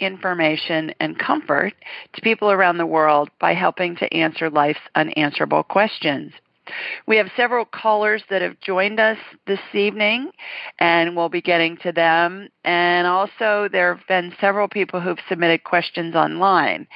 [0.00, 1.74] information, and comfort
[2.14, 6.32] to people around the world by helping to answer life's unanswerable questions.
[7.06, 10.30] We have several callers that have joined us this evening,
[10.78, 12.48] and we'll be getting to them.
[12.64, 16.86] And also, there have been several people who've submitted questions online,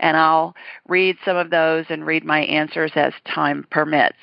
[0.00, 0.54] and I'll
[0.88, 4.18] read some of those and read my answers as time permits.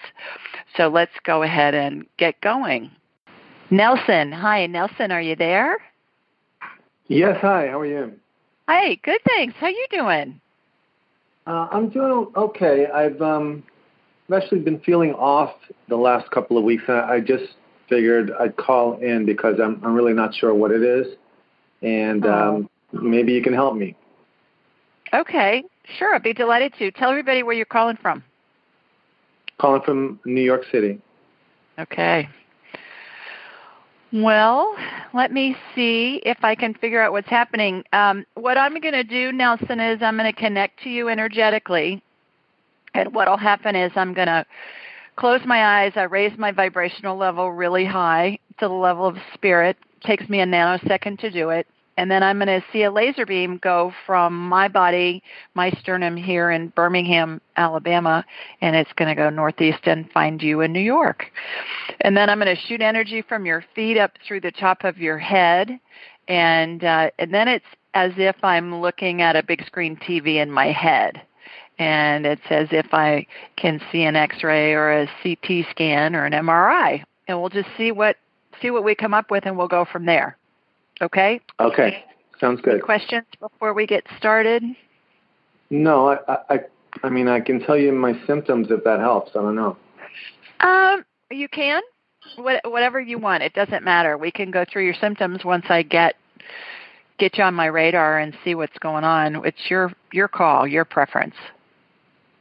[0.78, 2.92] So let's go ahead and get going.
[3.70, 5.78] Nelson, hi, Nelson, are you there?
[7.08, 7.68] Yes, hi.
[7.68, 8.14] How are you?
[8.74, 9.20] Hi, good.
[9.28, 9.54] Thanks.
[9.60, 10.40] How you doing?
[11.46, 12.88] Uh, I'm doing okay.
[12.88, 13.64] I've um,
[14.30, 15.54] I've actually been feeling off
[15.90, 16.84] the last couple of weeks.
[16.88, 17.56] I just
[17.90, 21.18] figured I'd call in because I'm I'm really not sure what it is,
[21.82, 23.94] and um, maybe you can help me.
[25.14, 25.66] Okay,
[25.98, 26.16] sure.
[26.16, 26.92] I'd be delighted to.
[26.92, 28.24] Tell everybody where you're calling from.
[29.60, 30.98] Calling from New York City.
[31.78, 32.30] Okay.
[34.14, 34.76] Well,
[35.14, 37.84] let me see if I can figure out what's happening.
[37.94, 42.03] Um, what I'm going to do, Nelson, is I'm going to connect to you energetically
[42.94, 44.45] and what will happen is I'm going to
[45.16, 45.94] close my eyes.
[45.95, 49.78] I raise my vibrational level really high to the level of spirit.
[50.02, 51.68] It takes me a nanosecond to do it.
[52.01, 55.22] And then I'm going to see a laser beam go from my body,
[55.53, 58.25] my sternum here in Birmingham, Alabama,
[58.59, 61.28] and it's going to go northeast and find you in New York.
[62.00, 64.97] And then I'm going to shoot energy from your feet up through the top of
[64.97, 65.79] your head.
[66.28, 70.50] And, uh, and then it's as if I'm looking at a big screen TV in
[70.50, 71.22] my head
[71.78, 76.33] and it's as if I can see an X-ray or a CT scan or an
[76.33, 78.18] MRI, and we'll just see what
[78.62, 80.38] see what we come up with, and we'll go from there.
[81.01, 81.39] Okay.
[81.59, 82.03] Okay.
[82.39, 82.73] Sounds good.
[82.73, 84.63] Any questions before we get started?
[85.69, 86.59] No, I, I,
[87.03, 89.31] I mean, I can tell you my symptoms if that helps.
[89.35, 89.78] I don't know.
[90.59, 91.81] Um, you can.
[92.35, 93.44] What, whatever you want.
[93.44, 94.17] It doesn't matter.
[94.17, 96.16] We can go through your symptoms once I get
[97.18, 99.45] get you on my radar and see what's going on.
[99.45, 101.35] It's your your call, your preference.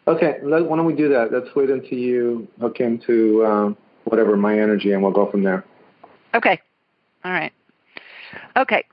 [0.06, 1.32] Okay, why don't we do that?
[1.32, 5.64] Let's wait until you hook into um, whatever my energy, and we'll go from there.
[6.34, 6.60] Okay.
[7.24, 7.52] All right.
[8.56, 8.84] Okay.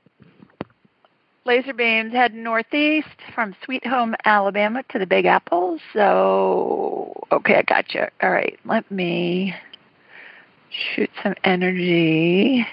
[1.44, 5.78] Laser beams head northeast from Sweet Home, Alabama to the Big Apple.
[5.94, 8.06] So, okay, I got you.
[8.22, 9.54] All right, let me
[10.70, 12.66] shoot some energy.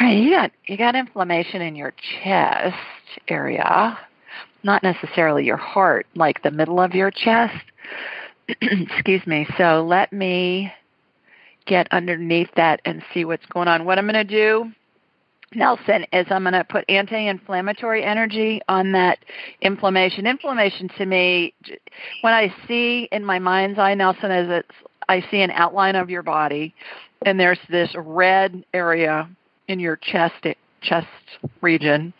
[0.00, 1.92] All right, you got you got inflammation in your
[2.22, 2.76] chest
[3.26, 3.98] area
[4.62, 7.64] not necessarily your heart, like the middle of your chest.
[8.48, 9.46] Excuse me.
[9.58, 10.72] So let me
[11.66, 13.84] get underneath that and see what's going on.
[13.84, 14.72] What I'm going to do,
[15.54, 19.18] Nelson, is I'm going to put anti inflammatory energy on that
[19.60, 20.26] inflammation.
[20.26, 21.54] Inflammation to me,
[22.22, 26.10] when I see in my mind's eye, Nelson, is it's, I see an outline of
[26.10, 26.74] your body,
[27.26, 29.28] and there's this red area
[29.68, 30.46] in your chest
[30.82, 31.06] chest
[31.60, 32.12] region.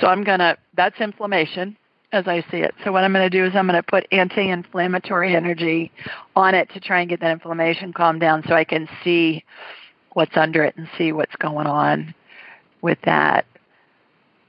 [0.00, 1.76] So I'm going to, that's inflammation
[2.12, 2.72] as I see it.
[2.84, 5.90] So what I'm going to do is I'm going to put anti-inflammatory energy
[6.36, 9.44] on it to try and get that inflammation calmed down so I can see
[10.12, 12.14] what's under it and see what's going on
[12.84, 13.46] with that.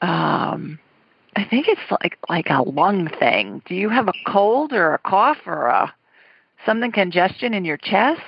[0.01, 0.77] Um,
[1.35, 3.63] I think it's like like a lung thing.
[3.65, 5.91] Do you have a cold or a cough or a
[6.65, 8.21] something congestion in your chest?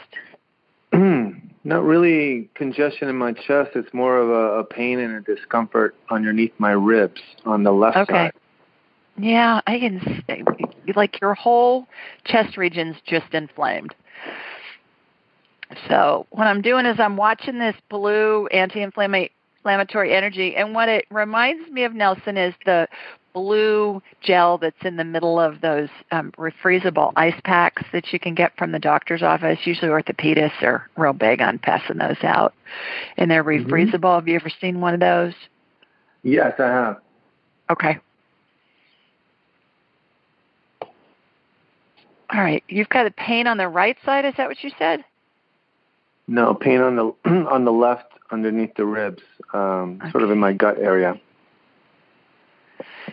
[1.68, 3.72] Not really congestion in my chest.
[3.76, 7.98] It's more of a, a pain and a discomfort underneath my ribs on the left
[7.98, 8.14] okay.
[8.14, 8.32] side.
[9.18, 10.44] Yeah, I can see,
[10.96, 11.86] like your whole
[12.24, 13.94] chest region's just inflamed.
[15.90, 19.32] So what I'm doing is I'm watching this blue anti-inflammatory
[19.70, 22.88] energy, and what it reminds me of Nelson is the
[23.34, 28.34] blue gel that's in the middle of those um, refreezable ice packs that you can
[28.34, 29.60] get from the doctor's office.
[29.64, 32.54] Usually orthopedists are real big on passing those out,
[33.18, 33.72] and they're mm-hmm.
[33.72, 33.92] refreezable.
[33.94, 34.16] Mm-hmm.
[34.16, 35.34] Have you ever seen one of those?
[36.24, 36.98] Yes, I have.
[37.70, 38.00] Okay.
[42.34, 42.64] All right.
[42.68, 44.26] You've got a pain on the right side.
[44.26, 45.04] Is that what you said?
[46.28, 47.14] No, pain on the
[47.50, 50.12] on the left underneath the ribs, um, okay.
[50.12, 51.20] sort of in my gut area.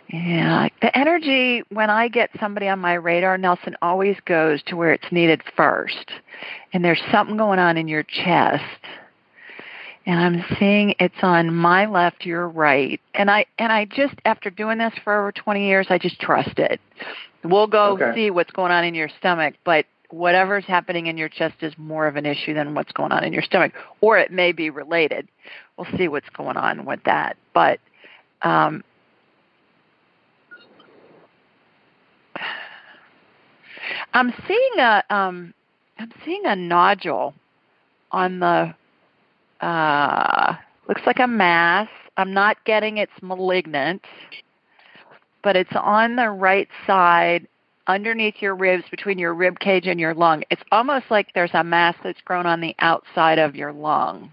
[0.09, 4.93] Yeah, the energy when I get somebody on my radar, Nelson, always goes to where
[4.93, 6.11] it's needed first.
[6.73, 8.63] And there's something going on in your chest.
[10.07, 13.01] And I'm seeing it's on my left, your right.
[13.15, 16.59] And I and I just after doing this for over 20 years, I just trust
[16.59, 16.81] it.
[17.43, 18.13] We'll go okay.
[18.15, 22.07] see what's going on in your stomach, but whatever's happening in your chest is more
[22.07, 25.29] of an issue than what's going on in your stomach, or it may be related.
[25.77, 27.37] We'll see what's going on with that.
[27.53, 27.81] But
[28.43, 28.85] um,
[34.13, 35.53] I'm seeing a um,
[35.99, 37.35] I'm seeing a nodule
[38.13, 38.75] on the
[39.61, 40.55] uh,
[40.89, 41.89] looks like a mass.
[42.17, 44.05] I'm not getting it's malignant,
[45.43, 47.49] but it's on the right side
[47.87, 50.43] underneath your ribs between your rib cage and your lung.
[50.51, 54.31] It's almost like there's a mass that's grown on the outside of your lung.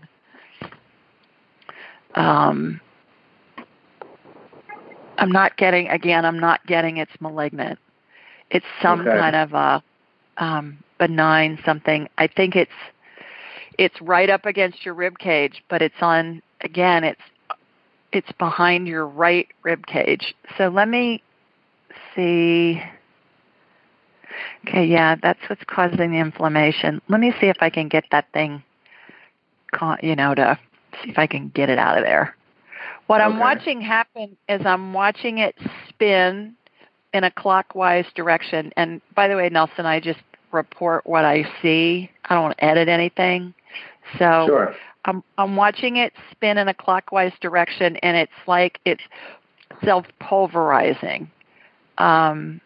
[2.15, 2.79] Um,
[5.17, 6.25] I'm not getting again.
[6.25, 7.79] I'm not getting it's malignant.
[8.49, 9.17] It's some okay.
[9.17, 9.83] kind of a
[10.37, 12.09] um, benign something.
[12.17, 12.71] I think it's
[13.77, 17.03] it's right up against your rib cage, but it's on again.
[17.03, 17.21] It's
[18.11, 20.35] it's behind your right rib cage.
[20.57, 21.23] So let me
[22.15, 22.81] see.
[24.67, 27.01] Okay, yeah, that's what's causing the inflammation.
[27.09, 28.63] Let me see if I can get that thing,
[30.01, 30.59] you know, to
[31.03, 32.35] see if I can get it out of there.
[33.07, 33.31] What okay.
[33.31, 35.55] I'm watching happen is I'm watching it
[35.89, 36.55] spin
[37.13, 38.71] in a clockwise direction.
[38.77, 40.19] And by the way, Nelson, I just
[40.51, 42.09] report what I see.
[42.25, 43.53] I don't edit anything.
[44.17, 44.75] So sure.
[45.05, 49.03] I'm I'm watching it spin in a clockwise direction, and it's like it's
[49.83, 51.29] self pulverizing.
[51.97, 52.61] Um,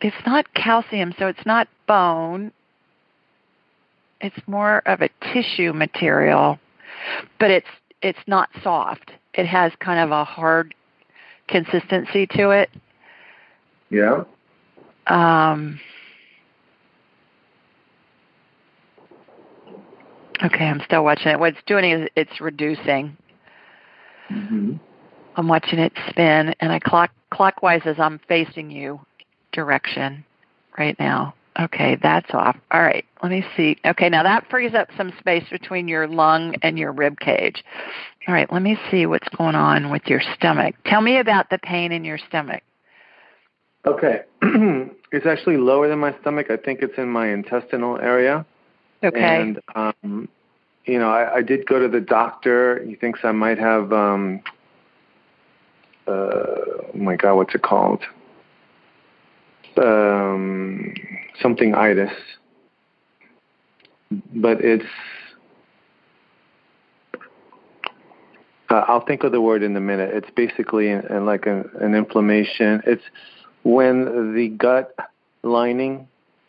[0.00, 2.52] it's not calcium, so it's not bone.
[4.20, 6.58] It's more of a tissue material,
[7.38, 7.68] but it's
[8.02, 9.12] it's not soft.
[9.34, 10.74] It has kind of a hard
[11.48, 12.70] consistency to it.
[13.90, 14.24] Yeah.
[15.06, 15.80] Um,
[20.42, 21.40] okay, I'm still watching it.
[21.40, 23.16] What it's doing is it's reducing.
[24.30, 24.74] Mm-hmm.
[25.36, 29.00] I'm watching it spin, and I clock clockwise as I'm facing you
[29.52, 30.24] direction
[30.78, 31.34] right now.
[31.58, 32.56] Okay, that's off.
[32.70, 33.76] All right, let me see.
[33.84, 37.64] Okay, now that frees up some space between your lung and your rib cage.
[38.28, 40.76] All right, let me see what's going on with your stomach.
[40.86, 42.62] Tell me about the pain in your stomach.
[43.84, 46.46] Okay, it's actually lower than my stomach.
[46.50, 48.46] I think it's in my intestinal area.
[49.02, 49.40] Okay.
[49.40, 50.28] And, um,
[50.84, 52.84] you know, I, I did go to the doctor.
[52.84, 54.40] He thinks I might have, um,
[56.06, 58.02] uh, oh my God, what's it called?
[59.78, 60.94] Um,
[61.40, 62.12] something itis,
[64.34, 64.84] but it's.
[68.68, 70.14] Uh, I'll think of the word in a minute.
[70.14, 72.80] It's basically an, an, like a, an inflammation.
[72.86, 73.02] It's
[73.64, 74.94] when the gut
[75.42, 76.06] lining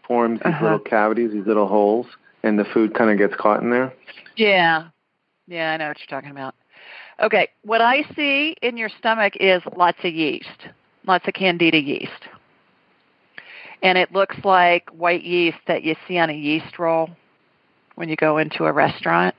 [0.07, 0.63] forms these uh-huh.
[0.63, 2.05] little cavities, these little holes,
[2.43, 3.91] and the food kind of gets caught in there.
[4.35, 4.89] Yeah,
[5.47, 6.53] yeah, I know what you're talking about.
[7.19, 10.47] Okay, what I see in your stomach is lots of yeast,
[11.07, 12.27] lots of candida yeast
[13.81, 17.09] and it looks like white yeast that you see on a yeast roll
[17.95, 19.35] when you go into a restaurant.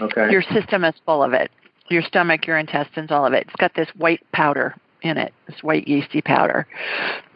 [0.00, 0.30] Okay.
[0.30, 1.50] Your system is full of it.
[1.88, 3.46] Your stomach, your intestines, all of it.
[3.46, 6.66] It's got this white powder in it, this white yeasty powder.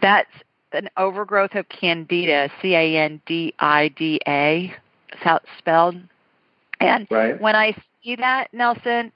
[0.01, 0.31] That's
[0.73, 4.75] an overgrowth of candida, C A N D I D A.
[5.11, 5.97] That's how it's spelled.
[6.81, 7.41] And right.
[7.41, 9.13] when I see that, Nelson,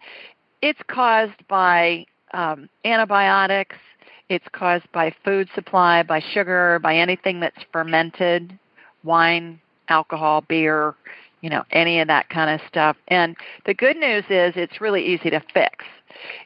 [0.63, 3.77] it's caused by um, antibiotics,
[4.29, 8.59] it's caused by food supply, by sugar, by anything that's fermented,
[9.05, 10.95] wine, alcohol, beer,
[11.41, 12.97] you know, any of that kind of stuff.
[13.09, 15.85] And the good news is it's really easy to fix.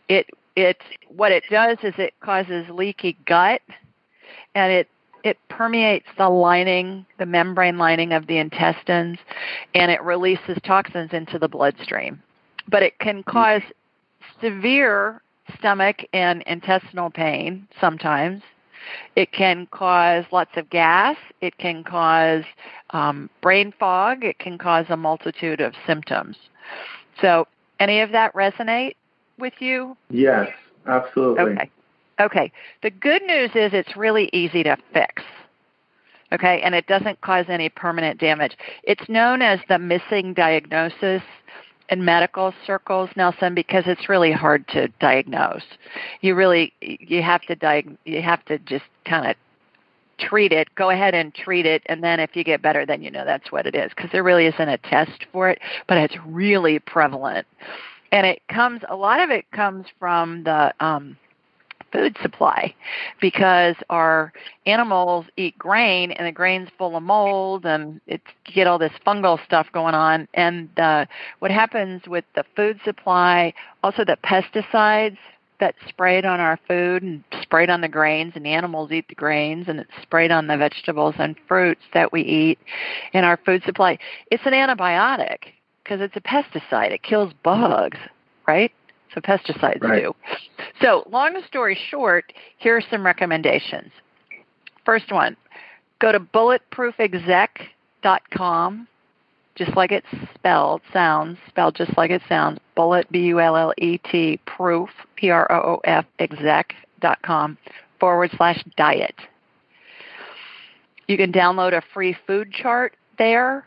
[0.09, 3.63] It it what it does is it causes leaky gut
[4.55, 4.89] and it
[5.25, 9.19] it permeates the lining, the membrane lining of the intestines,
[9.75, 12.21] and it releases toxins into the bloodstream.
[12.69, 13.63] But it can cause
[14.41, 15.22] severe
[15.59, 18.43] stomach and intestinal pain sometimes.
[19.15, 21.17] It can cause lots of gas.
[21.41, 22.45] It can cause
[22.91, 24.25] um, brain fog.
[24.25, 26.37] It can cause a multitude of symptoms.
[27.21, 27.47] So,
[27.79, 28.95] any of that resonate
[29.39, 29.97] with you?
[30.11, 30.49] Yes,
[30.87, 31.43] absolutely.
[31.45, 31.71] Okay.
[32.21, 32.53] Okay.
[32.83, 35.23] The good news is it's really easy to fix.
[36.33, 38.57] Okay, and it doesn't cause any permanent damage.
[38.85, 41.23] It's known as the missing diagnosis
[41.89, 45.65] in medical circles, Nelson, because it's really hard to diagnose.
[46.21, 49.37] You really you have to diag- you have to just kind of
[50.19, 50.75] treat it.
[50.75, 53.51] Go ahead and treat it, and then if you get better, then you know that's
[53.51, 53.91] what it is.
[53.95, 57.47] Because there really isn't a test for it, but it's really prevalent,
[58.11, 58.83] and it comes.
[58.89, 61.17] A lot of it comes from the um,
[61.93, 62.75] food supply
[63.21, 64.33] because our
[64.67, 69.43] animals eat grain and the grain's full of mold and it's get all this fungal
[69.45, 70.27] stuff going on.
[70.35, 71.07] And uh,
[71.41, 75.19] what happens with the food supply also the pesticides
[75.61, 79.15] that sprayed on our food and sprayed on the grains and the animals eat the
[79.15, 82.59] grains and it's sprayed on the vegetables and fruits that we eat
[83.13, 83.97] in our food supply.
[84.31, 85.53] It's an antibiotic
[85.85, 86.91] because it's a pesticide.
[86.91, 87.99] It kills bugs
[88.47, 88.73] right
[89.15, 90.03] so pesticides right.
[90.03, 90.15] do.
[90.81, 93.91] So, long story short, here are some recommendations.
[94.85, 95.37] First one,
[96.01, 98.89] go to bulletproofexec.com,
[99.55, 107.59] just like it's spelled, sounds, spelled just like it sounds, bullet, B-U-L-L-E-T, proof, P-R-O-O-F, exec.com,
[108.01, 109.15] forward slash diet.
[111.07, 113.67] You can download a free food chart there,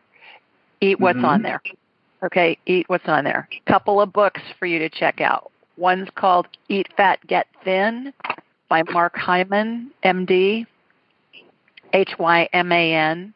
[0.81, 1.25] eat what's mm-hmm.
[1.25, 1.61] on there.
[2.25, 3.47] Okay, eat what's on there.
[3.67, 5.51] Couple of books for you to check out.
[5.77, 8.13] One's called Eat Fat, Get Thin
[8.67, 10.65] by Mark Hyman, MD,
[11.93, 13.33] H Y M A N.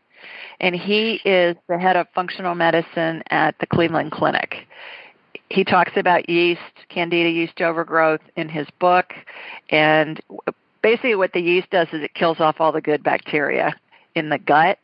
[0.59, 4.67] And he is the head of functional medicine at the Cleveland Clinic.
[5.49, 9.13] He talks about yeast, candida yeast overgrowth in his book.
[9.69, 10.19] And
[10.81, 13.75] basically, what the yeast does is it kills off all the good bacteria
[14.15, 14.79] in the gut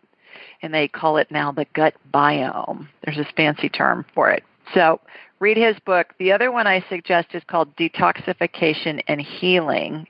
[0.66, 2.88] and they call it now the gut biome.
[3.04, 4.44] There's this fancy term for it.
[4.74, 5.00] So
[5.40, 6.16] read his book.
[6.18, 10.08] The other one I suggest is called Detoxification and Healing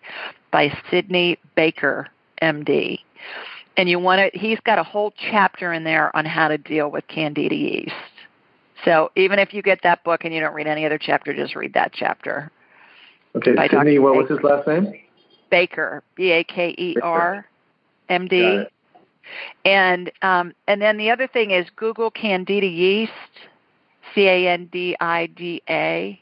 [0.52, 2.08] by Sidney Baker,
[2.42, 3.00] MD.
[3.76, 6.90] And you want to, he's got a whole chapter in there on how to deal
[6.90, 7.92] with candida yeast.
[8.86, 11.54] So even if you get that book and you don't read any other chapter, just
[11.56, 12.50] read that chapter.
[13.36, 15.02] Okay, Sidney, what was his last name?
[15.52, 17.46] Baker, B A K E R,
[18.08, 18.64] M D.
[19.64, 23.12] And um, and then the other thing is Google Candida yeast,
[24.14, 26.20] C A N D I D A,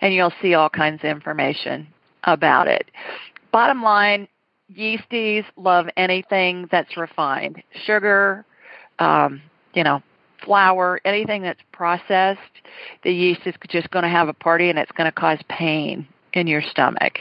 [0.00, 1.86] and you'll see all kinds of information
[2.24, 2.90] about it.
[3.52, 4.28] Bottom line,
[4.74, 8.44] yeasties love anything that's refined, sugar,
[8.98, 9.40] um,
[9.74, 10.02] you know,
[10.44, 12.40] flour, anything that's processed.
[13.02, 16.06] The yeast is just going to have a party, and it's going to cause pain
[16.34, 17.20] in your stomach.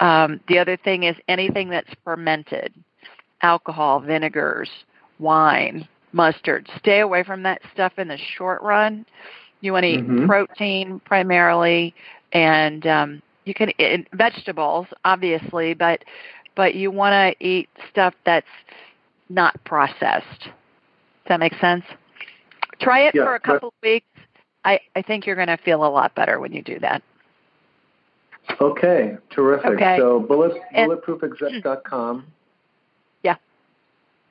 [0.00, 2.72] Um, the other thing is anything that's fermented
[3.42, 4.70] alcohol, vinegars,
[5.18, 6.68] wine, mustard.
[6.78, 9.06] Stay away from that stuff in the short run.
[9.60, 10.26] You want to eat mm-hmm.
[10.26, 11.94] protein primarily,
[12.32, 16.04] and um, you can eat vegetables, obviously, but
[16.54, 18.46] but you want to eat stuff that's
[19.28, 20.40] not processed.
[20.40, 21.84] Does that make sense?
[22.80, 24.06] Try it yeah, for a couple of weeks.
[24.64, 27.02] I, I think you're going to feel a lot better when you do that.
[28.60, 29.72] Okay, terrific.
[29.72, 29.96] Okay.
[29.98, 32.26] So bullet, bulletproofexec.com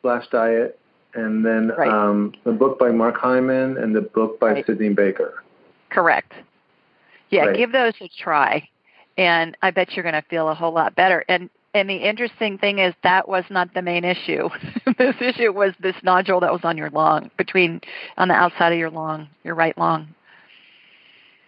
[0.05, 0.79] Slash Diet,
[1.15, 1.91] and then right.
[1.91, 4.65] um, the book by Mark Hyman and the book by right.
[4.67, 5.43] Sidney Baker.
[5.89, 6.31] Correct.
[7.31, 7.57] Yeah, right.
[7.57, 8.69] give those a try,
[9.17, 11.25] and I bet you're going to feel a whole lot better.
[11.27, 14.47] And and the interesting thing is that was not the main issue.
[14.99, 17.81] this issue was this nodule that was on your lung, between
[18.15, 20.13] on the outside of your lung, your right lung.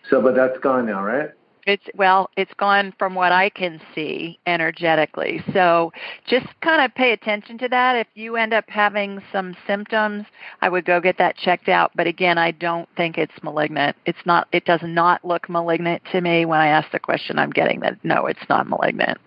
[0.10, 1.30] So, but that's gone now, right?
[1.68, 5.44] It's well, it's gone from what I can see energetically.
[5.52, 5.92] So
[6.26, 7.98] just kind of pay attention to that.
[7.98, 10.26] If you end up having some symptoms,
[10.62, 11.92] I would go get that checked out.
[11.94, 13.98] But again, I don't think it's malignant.
[14.06, 14.48] It's not.
[14.54, 16.46] It does not look malignant to me.
[16.46, 19.18] When I ask the question, I'm getting that no, it's not malignant.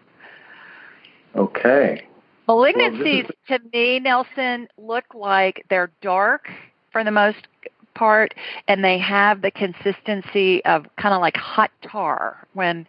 [1.37, 2.07] Okay.
[2.49, 3.61] Malignancies well, is...
[3.61, 6.49] to me, Nelson, look like they're dark
[6.91, 7.47] for the most
[7.95, 8.35] part
[8.69, 12.47] and they have the consistency of kind of like hot tar.
[12.55, 12.87] When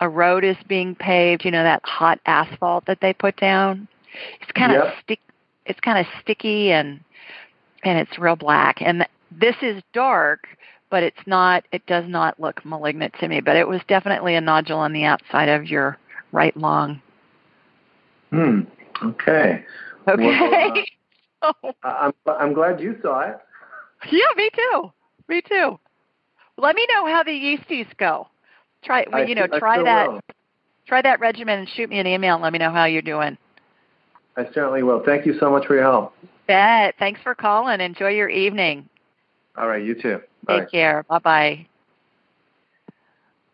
[0.00, 3.88] a road is being paved, you know, that hot asphalt that they put down.
[4.40, 4.84] It's kind yep.
[4.84, 5.20] of stick
[5.64, 7.00] it's kind of sticky and
[7.84, 8.80] and it's real black.
[8.80, 10.46] And this is dark
[10.90, 14.40] but it's not it does not look malignant to me but it was definitely a
[14.40, 15.98] nodule on the outside of your
[16.32, 17.00] right lung.
[18.30, 18.60] Hmm.
[19.04, 19.64] Okay.
[20.08, 20.84] Okay.
[21.42, 23.38] Well, uh, I'm, I'm glad you saw it
[24.10, 24.92] yeah, me too.
[25.28, 25.78] Me too.
[26.56, 28.28] Let me know how the yeasties go.
[28.84, 30.10] Try, well, you know, try that.
[30.10, 30.20] Will.
[30.86, 33.38] Try that regimen and shoot me an email and let me know how you're doing.
[34.36, 35.02] I certainly will.
[35.04, 36.14] Thank you so much for your help.
[36.46, 36.94] Bet.
[36.98, 37.80] Thanks for calling.
[37.80, 38.88] Enjoy your evening.
[39.56, 40.20] All right, you too.
[40.44, 40.60] Bye.
[40.60, 41.04] Take care.
[41.04, 41.66] Bye bye.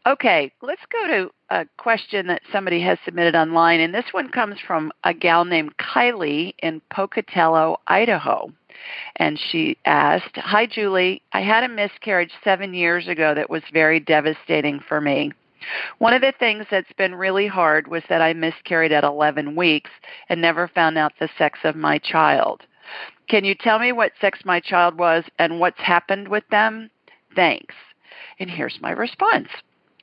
[0.09, 4.59] Okay, let's go to a question that somebody has submitted online, and this one comes
[4.67, 8.51] from a gal named Kylie in Pocatello, Idaho.
[9.17, 11.21] And she asked, Hi, Julie.
[11.35, 15.33] I had a miscarriage seven years ago that was very devastating for me.
[15.99, 19.91] One of the things that's been really hard was that I miscarried at 11 weeks
[20.31, 22.63] and never found out the sex of my child.
[23.29, 26.89] Can you tell me what sex my child was and what's happened with them?
[27.35, 27.75] Thanks.
[28.41, 29.49] And here's my response.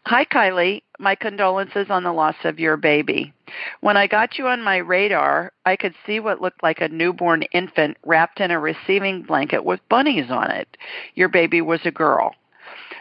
[0.08, 0.84] Hi, Kylie.
[1.00, 3.34] My condolences on the loss of your baby.
[3.82, 7.42] When I got you on my radar, I could see what looked like a newborn
[7.52, 10.78] infant wrapped in a receiving blanket with bunnies on it.
[11.16, 12.36] Your baby was a girl.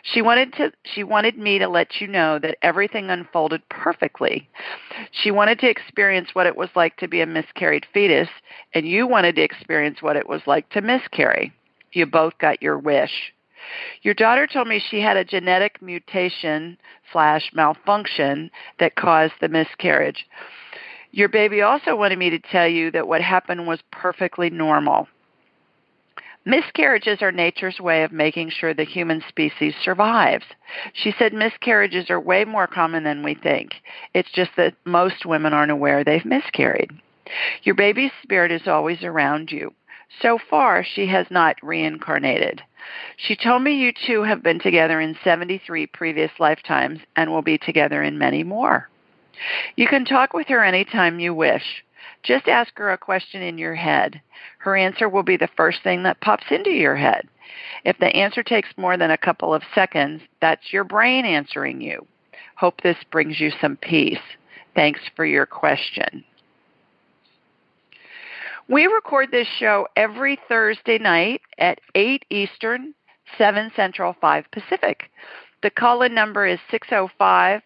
[0.03, 4.49] She wanted to she wanted me to let you know that everything unfolded perfectly.
[5.11, 8.31] She wanted to experience what it was like to be a miscarried fetus
[8.73, 11.53] and you wanted to experience what it was like to miscarry.
[11.93, 13.34] You both got your wish.
[14.03, 16.79] Your daughter told me she had a genetic mutation
[17.13, 20.27] slash malfunction that caused the miscarriage.
[21.13, 25.09] Your baby also wanted me to tell you that what happened was perfectly normal.
[26.47, 30.45] Miscarriages are nature's way of making sure the human species survives.
[30.93, 33.77] She said miscarriages are way more common than we think.
[34.13, 36.91] It's just that most women aren't aware they've miscarried.
[37.63, 39.73] Your baby's spirit is always around you.
[40.21, 42.63] So far, she has not reincarnated.
[43.17, 47.59] She told me you two have been together in 73 previous lifetimes and will be
[47.59, 48.89] together in many more.
[49.77, 51.85] You can talk with her anytime you wish.
[52.23, 54.21] Just ask her a question in your head.
[54.59, 57.29] Her answer will be the first thing that pops into your head.
[57.85, 62.07] If the answer takes more than a couple of seconds, that's your brain answering you.
[62.57, 64.19] Hope this brings you some peace.
[64.75, 66.25] Thanks for your question.
[68.69, 72.95] We record this show every Thursday night at 8 Eastern,
[73.37, 75.11] 7 Central, 5 Pacific.
[75.63, 77.61] The call in number is 605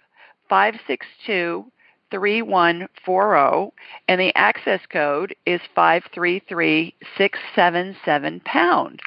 [0.48, 1.70] 562
[2.10, 3.70] 3140
[4.08, 9.00] and the access code is 533677 pound.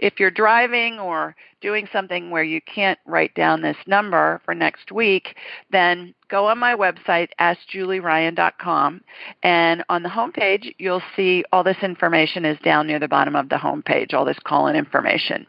[0.00, 4.92] If you're driving or doing something where you can't write down this number for next
[4.92, 5.36] week,
[5.70, 9.00] then go on my website, askjulieryan.com,
[9.42, 13.48] and on the homepage, you'll see all this information is down near the bottom of
[13.48, 15.46] the homepage, all this call-in information.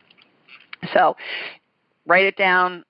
[0.93, 1.15] So
[2.05, 2.83] write it down,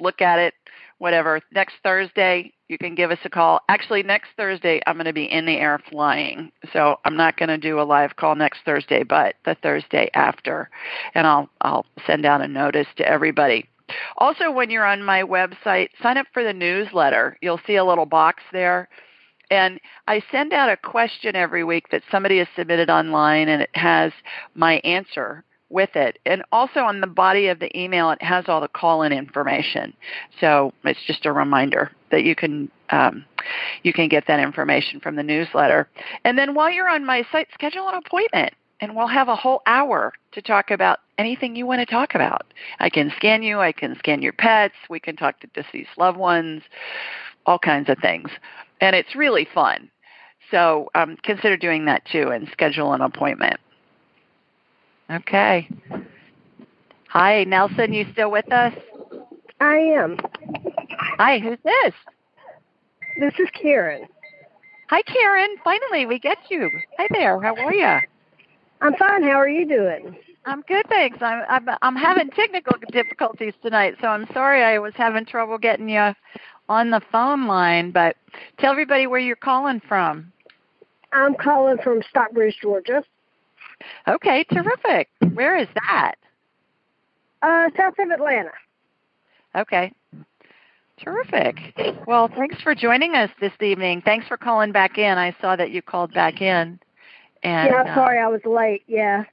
[0.00, 0.54] look at it,
[0.98, 1.40] whatever.
[1.52, 3.60] Next Thursday, you can give us a call.
[3.68, 6.52] Actually, next Thursday, I'm going to be in the air flying.
[6.72, 10.68] So I'm not going to do a live call next Thursday, but the Thursday after.
[11.14, 13.68] And I'll, I'll send out a notice to everybody.
[14.18, 17.38] Also, when you're on my website, sign up for the newsletter.
[17.40, 18.88] You'll see a little box there.
[19.50, 23.70] And I send out a question every week that somebody has submitted online, and it
[23.74, 24.12] has
[24.54, 26.18] my answer with it.
[26.24, 29.94] And also on the body of the email, it has all the call-in information.
[30.40, 33.24] So it's just a reminder that you can um,
[33.82, 35.88] you can get that information from the newsletter.
[36.24, 39.60] And then while you're on my site, schedule an appointment, and we'll have a whole
[39.66, 42.46] hour to talk about anything you want to talk about.
[42.78, 43.60] I can scan you.
[43.60, 44.74] I can scan your pets.
[44.88, 46.62] We can talk to deceased loved ones,
[47.44, 48.30] all kinds of things,
[48.80, 49.90] and it's really fun.
[50.50, 53.60] So um, consider doing that too, and schedule an appointment.
[55.10, 55.68] Okay.
[57.08, 58.74] Hi, Nelson, you still with us?
[59.60, 60.18] I am.
[61.18, 61.94] Hi, who's this?
[63.18, 64.06] This is Karen.
[64.90, 65.56] Hi, Karen.
[65.64, 66.70] Finally, we get you.
[66.98, 67.40] Hi there.
[67.40, 67.98] How are you?
[68.80, 69.22] I'm fine.
[69.22, 70.16] How are you doing?
[70.44, 71.18] I'm good, thanks.
[71.20, 75.88] I'm I'm, I'm having technical difficulties tonight, so I'm sorry I was having trouble getting
[75.88, 76.12] you
[76.68, 77.90] on the phone line.
[77.90, 78.16] But
[78.58, 80.32] tell everybody where you're calling from.
[81.12, 83.02] I'm calling from Stockbridge, Georgia.
[84.06, 85.08] Okay, terrific.
[85.34, 86.14] Where is that?
[87.42, 88.50] Uh, south of Atlanta.
[89.54, 89.92] Okay.
[90.98, 91.56] Terrific.
[92.06, 94.02] Well, thanks for joining us this evening.
[94.04, 95.16] Thanks for calling back in.
[95.16, 96.80] I saw that you called back in.
[97.44, 98.82] And yeah, sorry uh, I was late.
[98.88, 99.24] Yeah.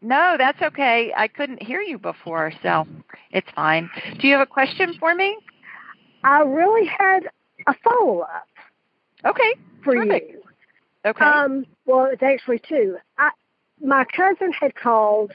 [0.00, 1.12] No, that's okay.
[1.16, 2.86] I couldn't hear you before, so
[3.30, 3.90] it's fine.
[4.18, 5.36] Do you have a question for me?
[6.24, 7.28] I really had
[7.66, 8.46] a follow up.
[9.26, 9.54] Okay.
[9.82, 10.28] For terrific.
[10.30, 10.42] you.
[11.06, 11.24] Okay.
[11.24, 12.96] Um, well, it's actually two.
[13.18, 13.30] I
[13.82, 15.32] my cousin had called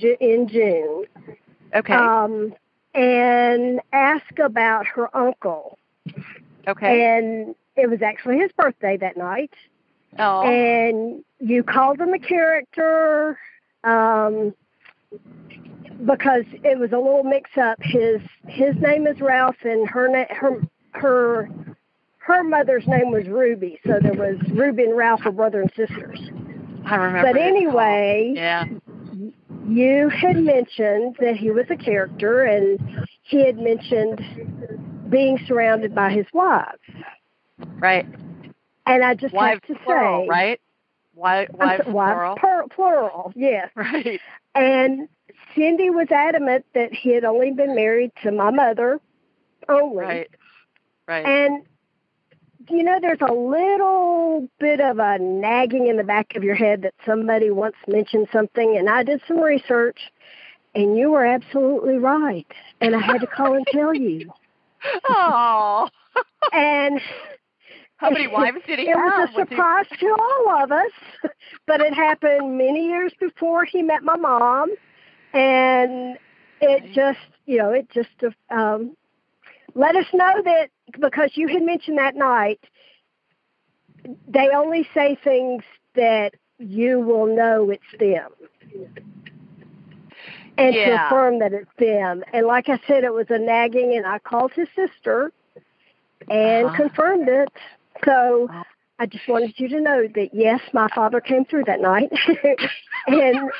[0.00, 1.04] in June.
[1.74, 1.92] Okay.
[1.92, 2.54] Um,
[2.94, 5.78] and asked about her uncle.
[6.68, 7.16] Okay.
[7.16, 9.52] And it was actually his birthday that night.
[10.18, 10.42] Oh.
[10.42, 13.38] And you called him a character
[13.82, 14.54] um,
[16.04, 17.78] because it was a little mix up.
[17.80, 21.48] His his name is Ralph, and her na- her her
[22.18, 23.80] her mother's name was Ruby.
[23.84, 26.30] So there was Ruby and Ralph were brother and sisters.
[26.86, 27.32] I remember.
[27.32, 28.64] But anyway, yeah.
[29.66, 34.20] You had mentioned that he was a character, and he had mentioned
[35.08, 36.78] being surrounded by his wives.
[37.78, 38.06] Right.
[38.86, 40.60] And I just Wives have to plural, say, right?
[41.14, 42.36] Wives, wives plural.
[42.68, 43.70] plural, yes.
[43.74, 44.20] Right.
[44.54, 45.08] And
[45.54, 49.00] Cindy was adamant that he had only been married to my mother
[49.68, 50.04] only.
[50.04, 50.30] Right.
[51.08, 51.24] Right.
[51.24, 51.64] And
[52.68, 56.82] you know, there's a little bit of a nagging in the back of your head
[56.82, 59.98] that somebody once mentioned something, and I did some research,
[60.74, 62.46] and you were absolutely right,
[62.80, 64.32] and I had to call and tell you.
[65.08, 65.88] oh.
[66.52, 67.00] And
[67.96, 69.04] How many wives did he it have?
[69.04, 70.92] was a Was he- surprise to all of us,
[71.66, 74.70] but it happened many years before he met my mom,
[75.32, 76.18] and
[76.60, 78.10] it just, you know, it just
[78.50, 78.96] um,
[79.74, 80.68] let us know that
[81.00, 82.60] because you had mentioned that night,
[84.28, 85.62] they only say things
[85.94, 88.30] that you will know it's them.
[90.56, 92.22] And to affirm that it's them.
[92.32, 95.32] And like I said, it was a nagging, and I called his sister
[96.28, 96.72] and Uh-huh.
[96.72, 97.52] confirmed it.
[98.04, 98.48] So
[98.98, 102.10] I just wanted you to know that yes, my father came through that night,
[103.06, 103.50] and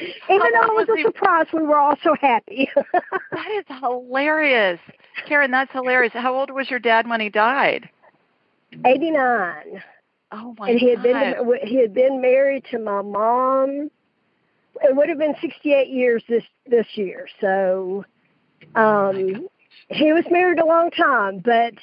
[0.00, 2.68] even though it was a surprise, we were all so happy.
[3.32, 4.80] That is hilarious.
[5.26, 6.12] Karen, that's hilarious.
[6.12, 7.88] How old was your dad when he died?
[8.84, 9.82] Eighty nine,
[10.32, 11.04] Oh my and he had God.
[11.04, 13.90] been he had been married to my mom.
[14.82, 17.28] It would have been sixty eight years this this year.
[17.40, 18.04] So,
[18.74, 19.48] um,
[19.88, 21.74] he was married a long time, but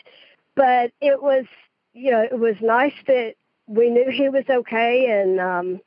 [0.55, 1.45] but it was
[1.93, 3.35] you know it was nice that
[3.67, 5.81] we knew he was okay and um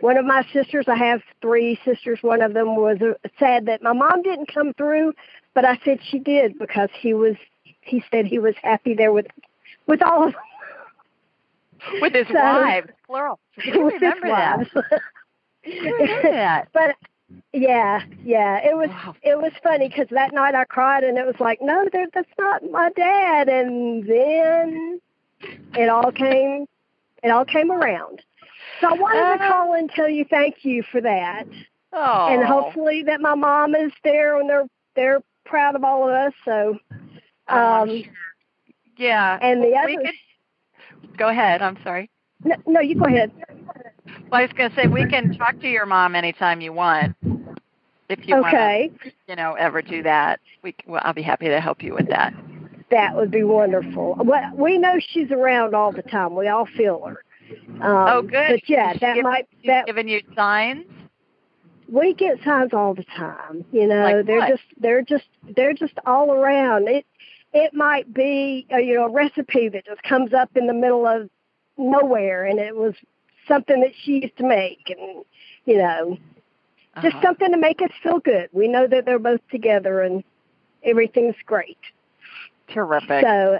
[0.00, 3.82] one of my sisters i have three sisters one of them was uh, sad that
[3.82, 5.12] my mom didn't come through
[5.54, 7.36] but i said she did because he was
[7.80, 9.26] he said he was happy there with
[9.86, 10.34] with all of
[12.00, 13.38] with his so- wives, plural.
[13.66, 14.58] I with his remember that.
[14.58, 14.70] wives.
[15.64, 16.68] Remember that.
[16.72, 16.96] but
[17.52, 19.14] yeah yeah it was Wow.
[19.22, 22.62] it was funny because that night i cried and it was like no that's not
[22.70, 25.00] my dad and then
[25.74, 26.66] it all came
[27.22, 28.22] it all came around
[28.80, 29.48] so i wanted to Uh.
[29.48, 31.44] call and tell you thank you for that
[31.92, 32.26] Oh.
[32.30, 36.32] and hopefully that my mom is there and they're they're proud of all of us
[36.44, 36.78] so
[37.50, 38.12] Oh, um sure.
[38.98, 39.38] Yeah.
[39.40, 41.62] and the other could, go ahead.
[41.62, 42.10] I'm sorry.
[42.44, 43.30] no, no you go ahead
[44.30, 47.16] Well, I was going to say we can talk to your mom anytime you want.
[48.10, 51.46] If you okay want to, you know, ever do that, we well, I'll be happy
[51.48, 52.34] to help you with that.
[52.90, 57.02] that would be wonderful well we know she's around all the time we all feel
[57.04, 57.22] her
[57.80, 58.48] um, oh, good.
[58.50, 60.86] but yeah that giving- might that giving you signs.
[61.90, 64.48] we get signs all the time you know Like they're what?
[64.48, 65.24] just they're just
[65.56, 67.06] they're just all around it
[67.54, 71.06] it might be a, you know a recipe that just comes up in the middle
[71.06, 71.30] of
[71.78, 72.94] nowhere and it was
[73.46, 75.24] something that she used to make and
[75.64, 76.18] you know
[77.00, 77.22] just Uh-huh.
[77.22, 80.24] something to make us feel good we know that they're both together and
[80.82, 81.78] everything's great
[82.68, 83.24] Terrific.
[83.24, 83.58] so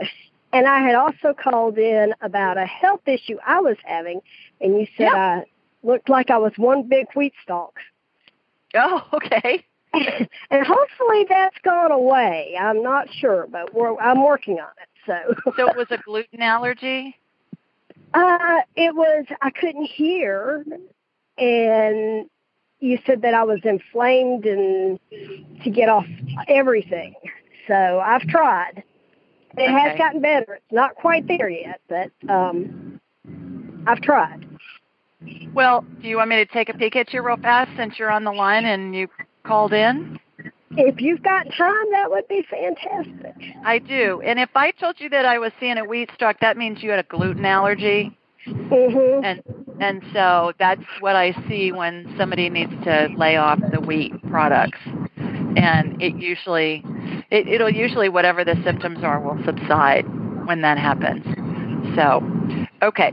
[0.53, 4.21] and i had also called in about a health issue i was having
[4.61, 5.45] and you said i
[5.83, 7.79] looked like i was one big wheat stalk
[8.75, 9.65] oh, okay.
[9.95, 12.55] and hopefully that's gone away.
[12.61, 14.89] I'm not sure, but we're, I'm working on it.
[15.07, 17.17] So, So it was a gluten allergy.
[18.13, 20.65] uh, it was I couldn't hear,
[21.39, 22.29] and
[22.81, 25.01] you said that I was inflamed and
[25.65, 26.07] to get off
[26.47, 27.15] everything.
[27.67, 28.83] So I've tried.
[29.59, 29.99] It has Okay.
[29.99, 30.55] gotten better.
[30.55, 33.01] It's not quite there yet, but um,
[33.87, 34.47] I've tried.
[35.55, 38.11] Well, do you want me to take a peek at you real fast since you're
[38.11, 39.09] on the line and you
[39.45, 40.19] called in?
[40.77, 43.35] If you've got time, that would be fantastic.
[43.65, 44.21] I do.
[44.25, 46.91] And if I told you that I was seeing a wheat stalk, that means you
[46.91, 48.17] had a gluten allergy.
[48.47, 49.41] hmm And
[49.81, 54.79] and so that's what I see when somebody needs to lay off the wheat products.
[55.57, 56.85] And it usually
[57.31, 60.05] it, it'll usually whatever the symptoms are will subside
[60.47, 61.25] when that happens.
[61.97, 62.23] So
[62.83, 63.13] okay.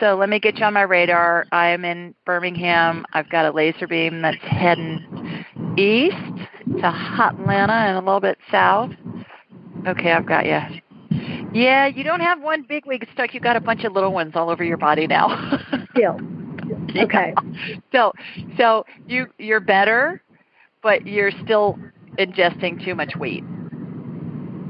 [0.00, 1.46] So let me get you on my radar.
[1.52, 3.04] I am in Birmingham.
[3.12, 5.44] I've got a laser beam that's heading
[5.76, 6.16] east
[6.78, 8.90] to Atlanta and a little bit south.
[9.86, 10.60] Okay, I've got you.
[11.52, 13.34] Yeah, you don't have one big wig stuck.
[13.34, 15.60] You got a bunch of little ones all over your body now.
[15.90, 16.18] Still,
[16.96, 17.34] Okay.
[17.92, 18.12] So,
[18.56, 20.22] so you you're better,
[20.82, 21.78] but you're still
[22.18, 23.44] ingesting too much wheat,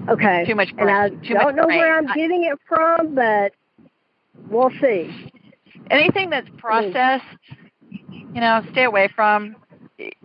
[0.08, 0.44] okay.
[0.46, 1.96] too much and I don't know where.
[1.98, 3.52] I'm getting it from, but
[4.48, 5.10] we'll see.
[5.90, 7.24] Anything that's processed,
[7.90, 9.56] you know, stay away from.
[9.98, 10.18] Eat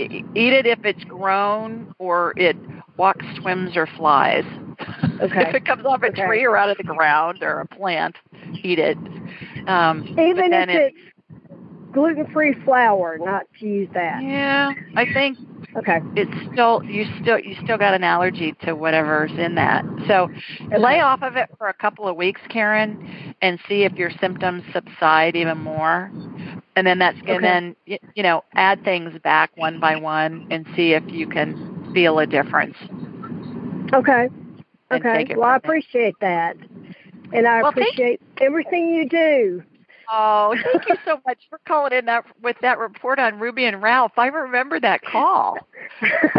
[0.53, 2.55] it if it's grown or it
[2.97, 4.45] walks, swims, or flies.
[5.19, 5.49] Okay.
[5.49, 6.25] if it comes off a Okay.
[6.25, 8.15] tree or out of the ground or a plant,
[8.63, 8.97] eat it.
[9.67, 10.93] Um, Even if
[11.87, 14.21] it's gluten-free flour, not to use that.
[14.21, 15.37] Yeah, I think
[15.77, 15.99] Okay.
[16.15, 19.85] it's still you still you still got an allergy to whatever's in that.
[20.07, 20.27] So
[20.77, 22.97] lay off of it for a couple of weeks, Karen,
[23.41, 26.11] and see if your symptoms subside even more.
[26.75, 27.35] And then that's Okay.
[27.35, 31.55] and then you know add things back one by one and see if you can
[31.93, 32.75] feel a difference.
[33.93, 34.29] Okay.
[34.91, 35.27] Okay.
[35.35, 36.55] Well, I appreciate that,
[37.33, 39.63] and I Well, appreciate everything you do.
[40.11, 43.81] Oh, thank you so much for calling in that with that report on Ruby and
[43.81, 44.13] Ralph.
[44.17, 45.67] I remember that call.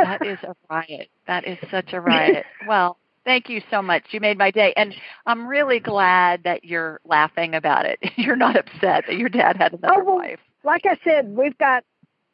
[0.02, 1.08] That is a riot.
[1.26, 2.46] That is such a riot.
[2.60, 4.04] Well, thank you so much.
[4.10, 4.72] You made my day.
[4.76, 4.94] And
[5.26, 7.98] I'm really glad that you're laughing about it.
[8.16, 10.40] You're not upset that your dad had another Oh, well, wife.
[10.64, 11.84] like I said, we've got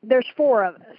[0.02, 0.96] there's four of us,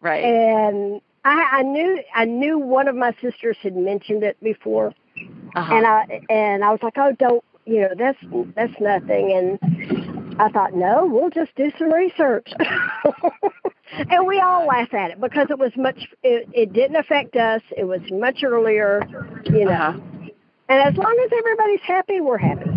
[0.00, 0.22] Right.
[0.22, 4.92] and I, I knew I knew one of my sisters had mentioned it before,
[5.54, 5.70] Uh-huh.
[5.70, 8.18] and I and I was like, oh, don't you know that's
[8.54, 12.48] that's nothing, and I thought, no, we'll just do some research,
[14.10, 17.62] and we all laugh at it because it was much it, it didn't affect us.
[17.76, 19.02] It was much earlier,
[19.46, 19.98] you know, Uh-huh.
[20.68, 22.70] and as long as everybody's happy, we're happy.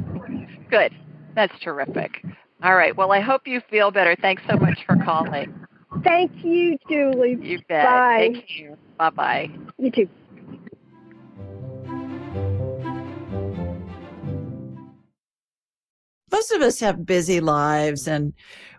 [0.69, 0.93] Good.
[1.35, 2.23] That's terrific.
[2.63, 2.95] All right.
[2.95, 4.15] Well, I hope you feel better.
[4.15, 5.47] Thanks so much for calling.
[6.03, 7.37] Thank you, Julie.
[7.41, 7.85] You bet.
[7.87, 8.29] Bye.
[8.33, 8.77] Take care.
[8.97, 9.49] Bye bye.
[9.77, 10.09] You too.
[16.39, 18.31] Most of us have busy lives and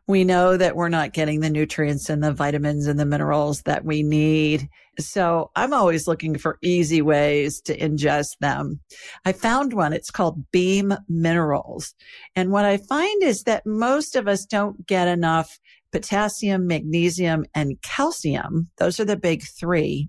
[0.06, 3.84] we know that we're not getting the nutrients and the vitamins and the minerals that
[3.84, 4.66] we need.
[4.98, 8.80] So I'm always looking for easy ways to ingest them.
[9.26, 9.92] I found one.
[9.92, 11.94] It's called Beam Minerals.
[12.34, 15.58] And what I find is that most of us don't get enough
[15.92, 18.70] potassium, magnesium, and calcium.
[18.78, 20.08] Those are the big three.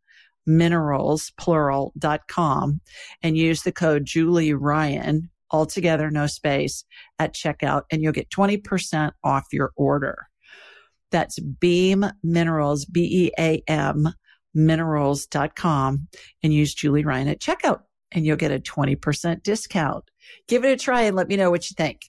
[0.45, 2.81] minerals, plural, dot com
[3.21, 6.83] and use the code Julie Ryan, altogether, no space
[7.19, 10.27] at checkout and you'll get 20% off your order.
[11.11, 14.13] That's Beam Minerals, B-E-A-M
[14.53, 16.07] minerals.com
[16.43, 20.03] and use Julie Ryan at checkout and you'll get a 20% discount.
[20.47, 22.01] Give it a try and let me know what you think.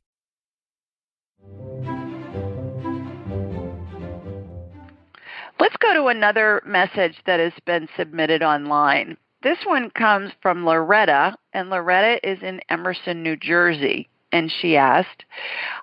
[5.62, 9.16] Let's go to another message that has been submitted online.
[9.44, 14.08] This one comes from Loretta, and Loretta is in Emerson, New Jersey.
[14.32, 15.24] And she asked,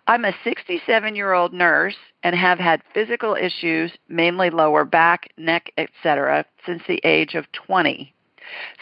[0.05, 5.71] I'm a 67 year old nurse and have had physical issues, mainly lower back, neck,
[5.77, 8.13] etc., since the age of 20.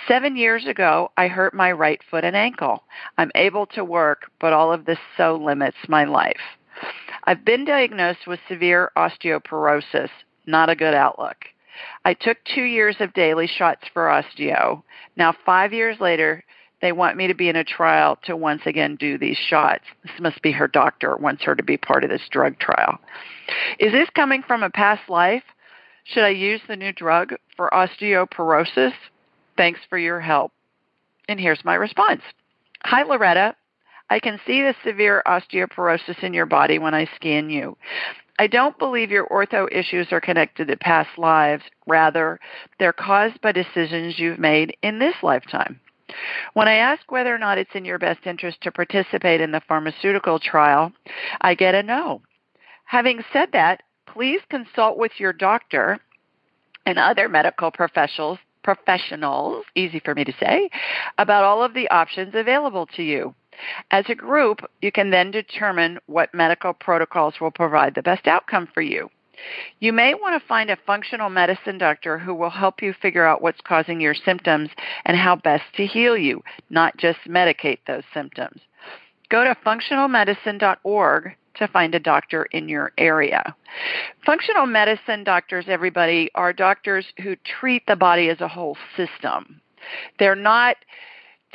[0.07, 2.85] Seven years ago, I hurt my right foot and ankle.
[3.19, 6.57] I'm able to work, but all of this so limits my life.
[7.25, 10.09] I've been diagnosed with severe osteoporosis,
[10.47, 11.35] not a good outlook.
[12.05, 14.81] I took two years of daily shots for osteo.
[15.15, 16.43] Now, five years later,
[16.81, 19.83] they want me to be in a trial to once again do these shots.
[20.03, 22.99] This must be her doctor wants her to be part of this drug trial.
[23.79, 25.43] Is this coming from a past life?
[26.03, 28.93] Should I use the new drug for osteoporosis?
[29.57, 30.51] Thanks for your help.
[31.27, 32.21] And here's my response.
[32.83, 33.55] Hi, Loretta.
[34.09, 37.77] I can see the severe osteoporosis in your body when I scan you.
[38.39, 41.63] I don't believe your ortho issues are connected to past lives.
[41.87, 42.39] Rather,
[42.79, 45.79] they're caused by decisions you've made in this lifetime.
[46.53, 49.61] When I ask whether or not it's in your best interest to participate in the
[49.67, 50.93] pharmaceutical trial,
[51.41, 52.21] I get a no.
[52.85, 55.99] Having said that, please consult with your doctor
[56.85, 60.69] and other medical professionals professionals, easy for me to say,
[61.17, 63.33] about all of the options available to you.
[63.91, 68.67] As a group, you can then determine what medical protocols will provide the best outcome
[68.73, 69.09] for you.
[69.79, 73.41] You may want to find a functional medicine doctor who will help you figure out
[73.41, 74.69] what's causing your symptoms
[75.05, 78.61] and how best to heal you, not just medicate those symptoms.
[79.29, 83.55] Go to functionalmedicine.org to find a doctor in your area.
[84.25, 89.61] Functional medicine doctors, everybody, are doctors who treat the body as a whole system.
[90.19, 90.77] They're not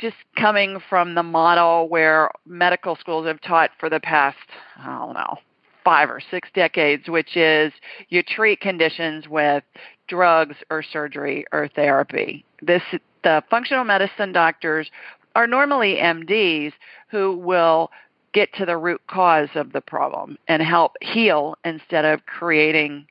[0.03, 4.35] just coming from the model where medical schools have taught for the past,
[4.77, 5.37] I don't know,
[5.85, 7.71] five or six decades, which is
[8.09, 9.63] you treat conditions with
[10.09, 12.43] drugs or surgery or therapy.
[12.61, 12.81] This
[13.23, 14.91] the functional medicine doctors
[15.35, 16.73] are normally MDs
[17.09, 17.89] who will
[18.33, 23.07] get to the root cause of the problem and help heal instead of creating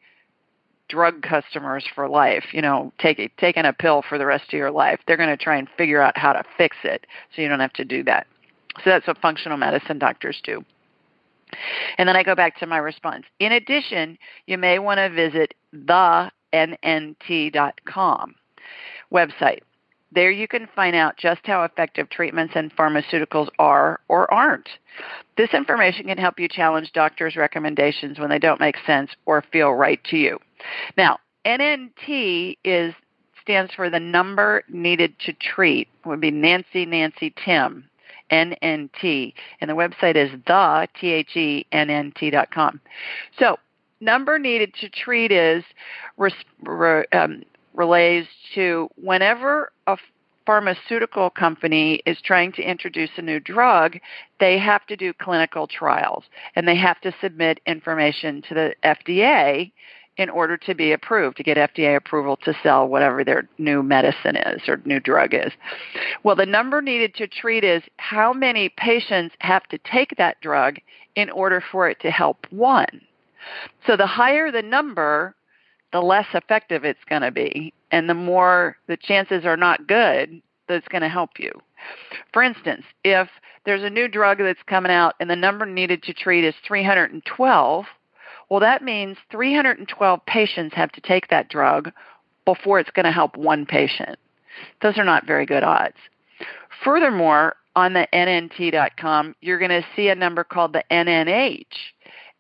[0.93, 4.71] drug customers for life, you know, take, taking a pill for the rest of your
[4.71, 5.01] life.
[5.07, 7.73] They're going to try and figure out how to fix it so you don't have
[7.75, 8.27] to do that.
[8.85, 10.63] So that's what functional medicine doctors do.
[11.97, 13.25] And then I go back to my response.
[13.39, 18.35] In addition, you may want to visit the nnt.com
[19.11, 19.61] website.
[20.15, 24.69] There you can find out just how effective treatments and pharmaceuticals are or aren't.
[25.37, 29.73] This information can help you challenge doctors' recommendations when they don't make sense or feel
[29.73, 30.39] right to you.
[30.97, 32.95] Now, NNT is
[33.41, 35.89] stands for the number needed to treat.
[36.05, 37.89] It would be Nancy Nancy Tim.
[38.31, 39.35] NNT.
[39.61, 42.81] And the website is the T H E N N T dot com.
[43.39, 43.59] So
[44.01, 45.63] number needed to treat is
[46.19, 47.43] um,
[47.75, 49.97] relays to whenever a
[50.47, 53.99] pharmaceutical company is trying to introduce a new drug,
[54.41, 56.25] they have to do clinical trials
[56.57, 59.71] and they have to submit information to the FDA
[60.19, 64.37] in order to be approved, to get FDA approval to sell whatever their new medicine
[64.37, 65.53] is or new drug is.
[66.23, 70.77] Well, the number needed to treat is how many patients have to take that drug
[71.17, 73.01] in order for it to help one.
[73.87, 75.35] So the higher the number,
[75.93, 80.41] the less effective it's going to be, and the more the chances are not good
[80.69, 81.51] that it's going to help you.
[82.33, 83.29] For instance, if
[83.65, 87.85] there's a new drug that's coming out and the number needed to treat is 312,
[88.49, 91.91] well, that means 312 patients have to take that drug
[92.45, 94.19] before it's going to help one patient.
[94.83, 95.97] Those are not very good odds.
[96.85, 101.65] Furthermore, on the NNT.com, you're going to see a number called the NNH.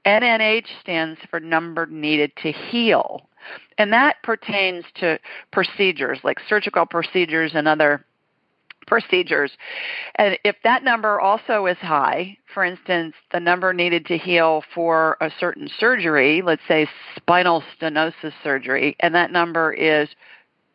[0.04, 3.28] NNH stands for number needed to heal.
[3.78, 5.18] And that pertains to
[5.50, 8.04] procedures like surgical procedures and other
[8.86, 9.52] procedures.
[10.16, 15.16] And if that number also is high, for instance, the number needed to heal for
[15.20, 20.08] a certain surgery, let's say spinal stenosis surgery, and that number is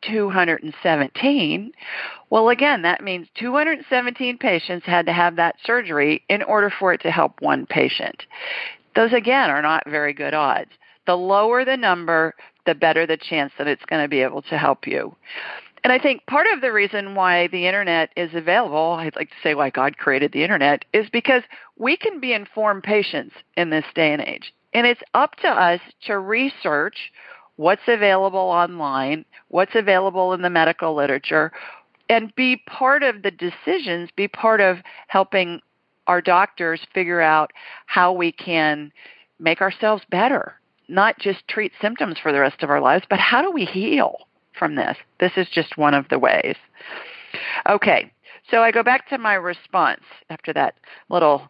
[0.02, 1.72] 217,
[2.30, 7.02] well, again, that means 217 patients had to have that surgery in order for it
[7.02, 8.24] to help one patient.
[8.96, 10.72] Those, again, are not very good odds.
[11.06, 12.36] The lower the number,
[12.68, 15.16] the better the chance that it's going to be able to help you.
[15.84, 19.36] And I think part of the reason why the internet is available, I'd like to
[19.42, 21.44] say why God created the internet, is because
[21.78, 24.54] we can be informed patients in this day and age.
[24.74, 27.12] And it's up to us to research
[27.56, 31.52] what's available online, what's available in the medical literature,
[32.10, 34.78] and be part of the decisions, be part of
[35.08, 35.62] helping
[36.08, 37.52] our doctors figure out
[37.86, 38.92] how we can
[39.40, 43.42] make ourselves better, not just treat symptoms for the rest of our lives, but how
[43.42, 44.28] do we heal?
[44.58, 44.98] from this.
[45.20, 46.56] This is just one of the ways.
[47.70, 48.12] Okay,
[48.50, 50.76] so I go back to my response after that
[51.10, 51.50] little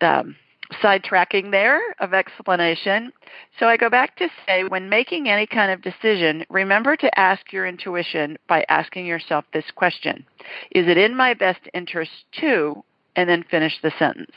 [0.00, 0.36] um,
[0.82, 3.12] sidetracking there of explanation.
[3.58, 7.52] So I go back to say when making any kind of decision, remember to ask
[7.52, 10.24] your intuition by asking yourself this question
[10.72, 12.82] Is it in my best interest to?
[13.16, 14.30] And then finish the sentence.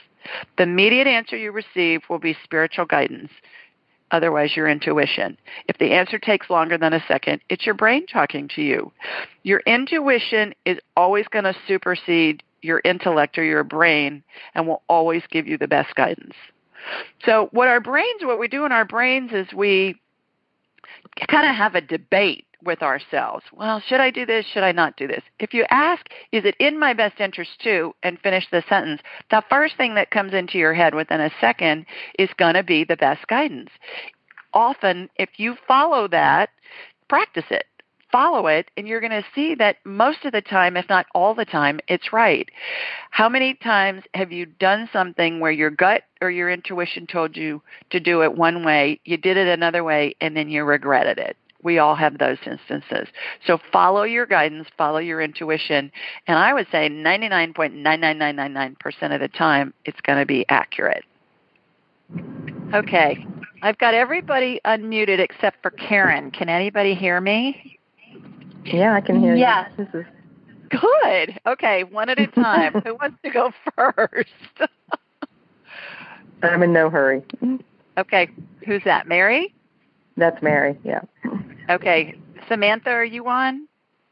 [0.57, 3.31] The immediate answer you receive will be spiritual guidance
[4.11, 5.37] otherwise your intuition.
[5.67, 8.91] If the answer takes longer than a second, it's your brain talking to you.
[9.43, 15.23] Your intuition is always going to supersede your intellect or your brain and will always
[15.31, 16.35] give you the best guidance.
[17.25, 19.99] So what our brains, what we do in our brains is we
[21.27, 23.43] kind of have a debate with ourselves.
[23.51, 24.45] Well, should I do this?
[24.45, 25.23] Should I not do this?
[25.39, 29.43] If you ask, is it in my best interest to, and finish the sentence, the
[29.49, 31.85] first thing that comes into your head within a second
[32.17, 33.69] is going to be the best guidance.
[34.53, 36.49] Often, if you follow that,
[37.07, 37.65] practice it.
[38.11, 41.33] Follow it, and you're going to see that most of the time, if not all
[41.33, 42.49] the time, it's right.
[43.09, 47.61] How many times have you done something where your gut or your intuition told you
[47.89, 51.37] to do it one way, you did it another way, and then you regretted it?
[51.63, 53.07] We all have those instances.
[53.45, 55.91] So follow your guidance, follow your intuition,
[56.27, 61.03] and I would say 99.99999% of the time it's going to be accurate.
[62.73, 63.25] Okay.
[63.61, 66.31] I've got everybody unmuted except for Karen.
[66.31, 67.77] Can anybody hear me?
[68.65, 69.69] Yeah, I can hear yes.
[69.77, 69.87] you.
[69.93, 70.05] Yes.
[70.69, 71.39] Good.
[71.45, 72.73] Okay, one at a time.
[72.85, 74.29] Who wants to go first?
[76.43, 77.21] I'm in no hurry.
[77.97, 78.29] Okay.
[78.65, 79.07] Who's that?
[79.07, 79.53] Mary?
[80.17, 81.01] That's Mary, yeah.
[81.71, 82.15] Okay.
[82.47, 83.67] Samantha, are you on?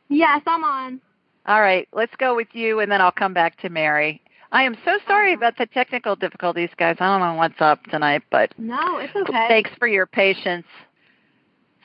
[0.09, 1.01] Yes, I'm on.
[1.45, 1.87] All right.
[1.93, 4.21] Let's go with you, and then I'll come back to Mary.
[4.51, 6.97] I am so sorry about the technical difficulties, guys.
[6.99, 9.45] I don't know what's up tonight, but no, it's okay.
[9.47, 10.65] Thanks for your patience.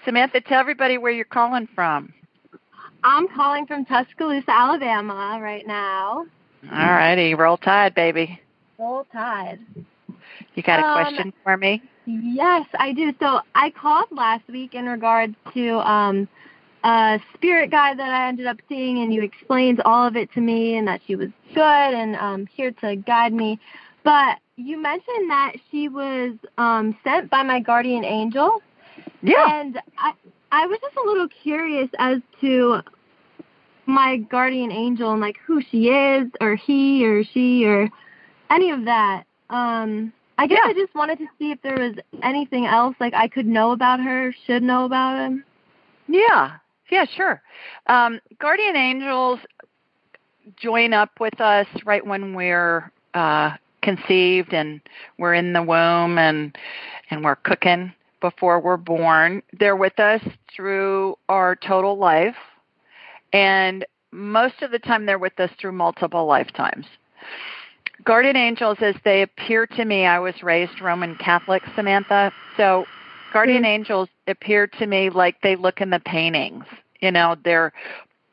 [0.04, 2.12] Samantha, tell everybody where you're calling from.
[3.02, 6.24] I'm calling from Tuscaloosa, Alabama, right now.
[6.72, 8.40] All righty, roll tide, baby.
[8.78, 9.58] Roll tide.
[10.54, 11.82] You got a Um, question for me?
[12.06, 13.12] Yes, I do.
[13.20, 16.28] So I called last week in regards to um,
[16.82, 20.40] a spirit guide that I ended up seeing, and you explained all of it to
[20.40, 23.58] me, and that she was good and um, here to guide me.
[24.02, 28.62] But you mentioned that she was um, sent by my guardian angel,
[29.22, 29.60] Yeah.
[29.60, 30.12] and I
[30.52, 32.80] I was just a little curious as to
[33.86, 37.88] my guardian angel and like who she is, or he, or she, or
[38.50, 39.24] any of that.
[39.50, 40.70] Um, I guess Yeah.
[40.70, 44.00] I just wanted to see if there was anything else like I could know about
[44.00, 45.44] her, should know about him.
[46.08, 46.56] Yeah,
[46.90, 47.40] yeah, sure.
[47.86, 49.40] Um, guardian angels
[50.56, 54.80] join up with us right when we're uh, conceived and
[55.18, 56.56] we're in the womb and
[57.10, 59.42] and we're cooking before we're born.
[59.58, 60.22] They're with us
[60.54, 62.36] through our total life,
[63.32, 66.86] and most of the time they're with us through multiple lifetimes.
[68.02, 72.32] Guardian angels, as they appear to me, I was raised Roman Catholic, Samantha.
[72.56, 72.86] So
[73.32, 73.66] guardian mm-hmm.
[73.66, 76.64] angels appear to me like they look in the paintings.
[77.00, 77.72] You know, they're,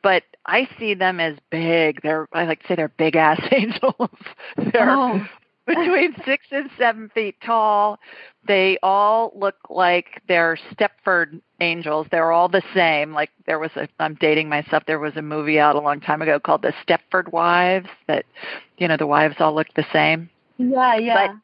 [0.02, 2.02] but I see them as big.
[2.02, 4.10] They're, I like to say they're big ass angels.
[4.56, 5.26] they're Oh.
[5.66, 7.98] between six and seven feet tall.
[8.46, 12.08] They all look like they're Stepford angels.
[12.10, 13.12] They're all the same.
[13.12, 14.82] Like there was a, I'm dating myself.
[14.86, 18.24] There was a movie out a long time ago called The Stepford Wives that,
[18.78, 21.34] you know, the wives all look the same Yeah, yeah.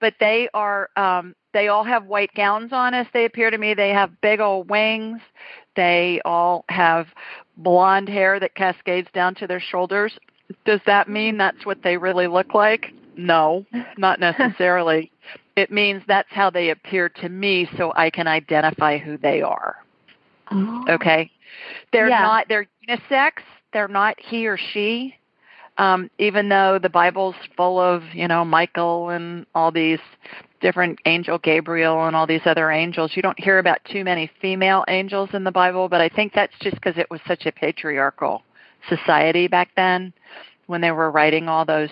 [0.00, 3.74] but they are um they all have white gowns on as they appear to me
[3.74, 5.20] they have big old wings
[5.76, 7.08] they all have
[7.56, 10.12] blonde hair that cascades down to their shoulders
[10.64, 13.66] does that mean that's what they really look like no
[13.96, 15.10] not necessarily.
[15.56, 19.74] It means that's how they appear to me so i can identify who they are.
[20.52, 20.84] Oh.
[20.88, 21.32] okay?
[21.92, 22.22] They're Yeah.
[22.22, 23.32] not they're unisex.
[23.72, 25.16] They're not he or she.
[25.76, 30.00] Um, even though the Bible's full of, you know, Michael and all these
[30.60, 34.84] different angel Gabriel and all these other angels, you don't hear about too many female
[34.88, 38.42] angels in the Bible, but I think that's just because it was such a patriarchal
[38.88, 40.12] society back then
[40.68, 41.90] when they were writing all those,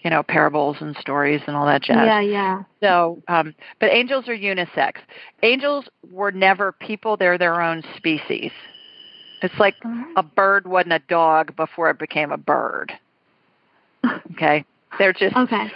[0.00, 2.06] you know, parables and stories and all that jazz.
[2.06, 2.62] Yeah, yeah.
[2.80, 4.94] So, um, but angels are unisex.
[5.42, 8.50] Angels were never people, they're their own species.
[9.42, 9.74] It's like
[10.16, 12.92] a bird wasn't a dog before it became a bird.
[14.32, 14.64] Okay?
[14.98, 15.70] They're just Okay.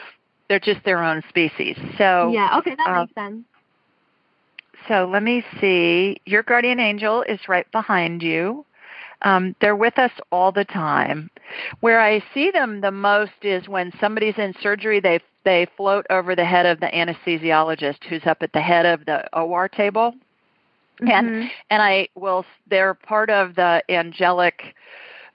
[0.49, 1.77] they're just their own species.
[1.97, 3.45] So yeah, okay, that uh, makes sense.
[4.89, 6.21] so let me see.
[6.27, 8.65] Your guardian angel is right behind you.
[9.23, 11.31] Um, they're with us all the time.
[11.81, 15.01] Where I see them the most is when somebody's in surgery.
[15.01, 19.05] They they float over the head of the anesthesiologist, who's up at the head of
[19.07, 20.15] the OR table,
[21.01, 21.51] and Mhm.
[21.71, 22.45] and I will.
[22.67, 24.75] They're part of the angelic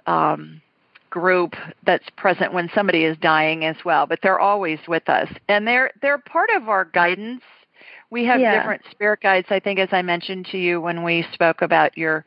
[0.08, 0.62] um,
[1.10, 1.56] group
[1.86, 4.06] that's present when somebody is dying as well.
[4.06, 7.44] But they're always with us, and they're they're part of our guidance.
[8.12, 8.58] We have Yeah.
[8.60, 9.48] different spirit guides.
[9.50, 12.24] I think, as I mentioned to you when we spoke about your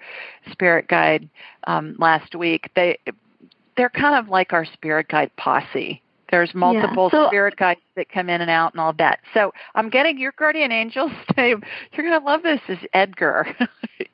[0.51, 1.28] spirit guide
[1.66, 2.99] um, last week, they
[3.76, 6.01] they're kind of like our spirit guide posse.
[6.30, 9.20] There's multiple So- spirit guides that come in and out and all that.
[9.35, 11.62] So I'm getting your guardian angel's name.
[11.93, 12.61] You're gonna love this.
[12.68, 13.47] Is Edgar?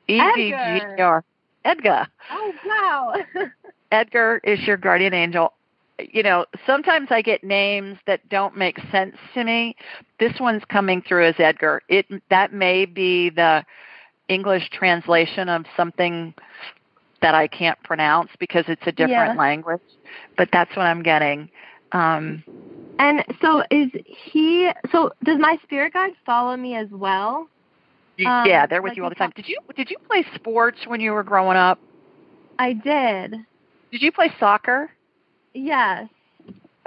[0.07, 0.53] E D G
[0.99, 1.23] R.
[1.63, 2.05] Edgar.
[2.31, 3.15] Oh wow.
[3.93, 5.53] Edgar is your guardian angel.
[6.11, 9.75] You know, sometimes I get names that don't make sense to me.
[10.19, 11.81] This one's coming through as Edgar.
[11.89, 13.63] It that may be the
[14.27, 16.33] English translation of something
[17.21, 19.39] that I can't pronounce because it's a different Yeah.
[19.39, 19.81] language,
[20.37, 21.49] but that's what I'm getting.
[21.91, 22.43] Um,
[22.99, 27.47] and so is he so does my spirit guide follow me as well?
[28.25, 29.31] Um, yeah, they're with like you all the time.
[29.35, 31.79] Did you did you play sports when you were growing up?
[32.59, 33.35] I did.
[33.91, 34.89] Did you play soccer?
[35.53, 36.07] Yes.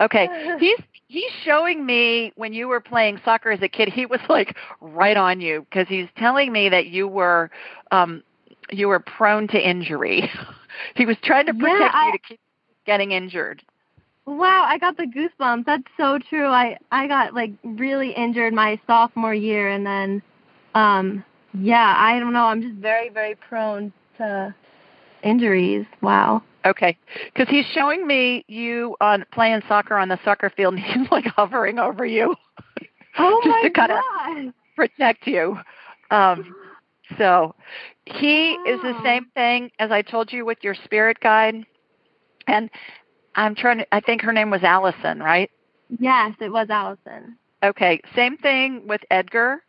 [0.01, 0.29] Okay.
[0.59, 4.57] He's he's showing me when you were playing soccer as a kid, he was like
[4.81, 7.51] right on you because he's telling me that you were
[7.93, 8.23] um
[8.71, 10.31] you were prone to injury.
[10.97, 12.41] he was trying to Yeah, protect I- you to keep
[12.87, 13.63] getting injured.
[14.27, 15.67] Wow, I got the goosebumps.
[15.67, 16.47] That's so true.
[16.49, 20.23] I I got like really injured my sophomore year and then
[20.75, 22.47] um yeah, I don't know.
[22.47, 24.55] I'm just very very prone to
[25.23, 25.87] injuries.
[26.01, 26.43] Wow.
[26.67, 26.97] Okay,
[27.27, 31.27] because he's showing me you on playing soccer on the soccer field, and he's like
[31.27, 32.35] hovering over you,
[33.19, 34.55] Oh Just my to kinda- god.
[34.77, 35.59] protect you.
[36.11, 36.55] Um,
[37.19, 37.55] so
[38.07, 41.65] he is the same thing as I told you with your spirit guide,
[42.47, 42.71] and
[43.35, 43.95] I'm trying to.
[43.95, 45.51] I think her name was Allison, right?
[45.99, 47.37] Yes, it was Allison.
[47.63, 49.63] Okay, same thing with Edgar.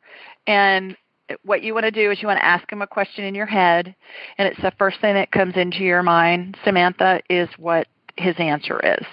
[0.47, 0.95] And
[1.43, 3.45] what you want to do is you want to ask him a question in your
[3.45, 3.95] head,
[4.37, 6.57] and it's the first thing that comes into your mind.
[6.63, 9.05] Samantha is what his answer is.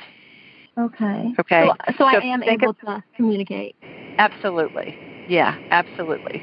[0.79, 1.35] Okay.
[1.39, 1.69] Okay.
[1.89, 3.75] So, so I am able to communicate.
[4.19, 4.97] Absolutely.
[5.29, 6.43] Yeah, absolutely.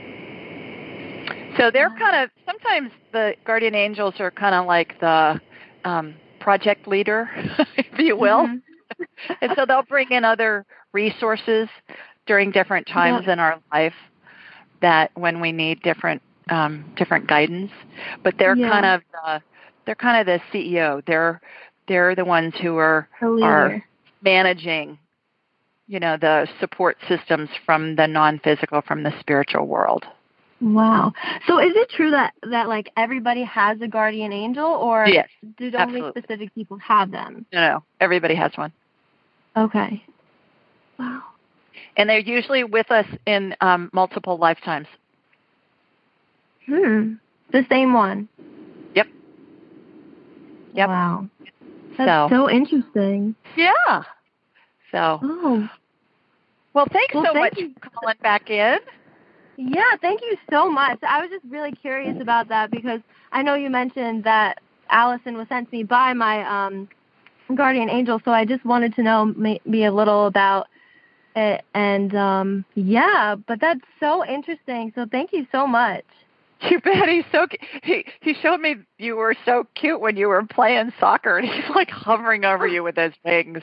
[1.57, 5.41] So they're kind of sometimes the guardian angels are kind of like the
[5.83, 7.29] um, project leader,
[7.77, 8.47] if you will.
[8.47, 8.61] Mhm.
[9.41, 11.67] and so they'll bring in other resources
[12.25, 13.93] during different times in our life
[14.81, 17.71] that when we need different um, different guidance.
[18.23, 18.69] But they're Yeah.
[18.69, 19.41] kind of the,
[19.85, 21.05] they're kind of the CEO.
[21.05, 21.41] They're
[21.87, 23.07] they're the ones who are
[23.41, 23.83] are
[24.21, 24.97] managing
[25.87, 30.05] you know the support systems from the non-physical from the spiritual world
[30.61, 31.13] Wow.
[31.47, 35.73] So is it true that that like everybody has a guardian angel, or yes did
[35.73, 36.21] only absolutely.
[36.21, 37.45] specific people have them?
[37.53, 38.71] no no everybody has one
[39.57, 40.03] Okay.
[40.97, 41.23] Wow.
[41.99, 44.87] And they're usually with us in um, multiple lifetimes
[46.65, 47.13] Hmm.
[47.51, 48.29] The same one.
[48.95, 49.07] Yep.
[50.75, 50.87] Yep.
[50.87, 51.29] Wow.
[51.97, 53.35] That's so so interesting.
[53.57, 54.03] yeah
[54.91, 55.67] so Oh.
[56.73, 57.73] well thanks Well, so thank much you.
[57.81, 58.77] for calling back in
[59.57, 60.99] Yeah, thank you so much.
[61.07, 65.47] I was just really curious about that because I know you mentioned that Allison was
[65.49, 66.87] sent to me by my um,
[67.55, 70.67] guardian angel, so I just wanted to know maybe a little about.
[71.35, 74.91] And um, yeah, but that's so interesting.
[74.95, 76.03] So thank you so much.
[76.69, 77.47] you bet he's so
[77.83, 81.69] he he showed me you were so cute when you were playing soccer and he's
[81.73, 83.61] like hovering over you with his wings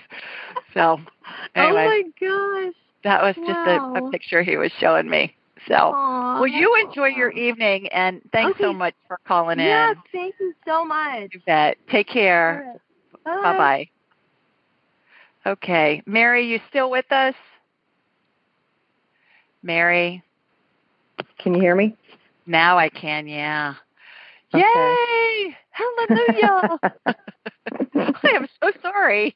[0.72, 0.98] so
[1.54, 2.74] anyway Oh my gosh.
[3.04, 5.36] that was just a, a picture he was showing me
[5.68, 6.16] so Aw.
[6.40, 9.64] Well, you enjoy your evening, and thanks so much for calling in.
[9.64, 11.30] Yeah, thank you so much.
[11.32, 11.78] You bet.
[11.90, 12.78] Take care.
[13.24, 13.42] Right.
[13.42, 13.88] Bye bye.
[15.50, 17.34] Okay, Mary, you still with us?
[19.66, 20.22] Mary,
[21.38, 21.96] Can you hear me?
[22.46, 23.26] now I can.
[23.26, 23.74] Yeah.
[24.54, 24.62] Okay.
[24.64, 25.56] Yay!
[25.70, 26.78] Hallelujah!
[27.96, 29.34] I am so sorry.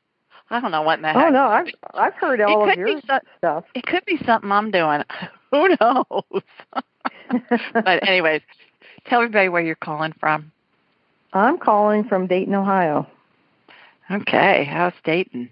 [0.48, 1.16] I don't know what oh, heck.
[1.16, 3.64] oh no, I've I've heard all it of could be your so- stuff.
[3.74, 5.02] it could be something I'm doing.
[5.50, 6.42] Who knows?
[7.74, 8.42] but anyways,
[9.06, 10.52] tell everybody where you're calling from.
[11.32, 13.06] I'm calling from Dayton, Ohio.
[14.10, 15.50] Okay, how's Dayton?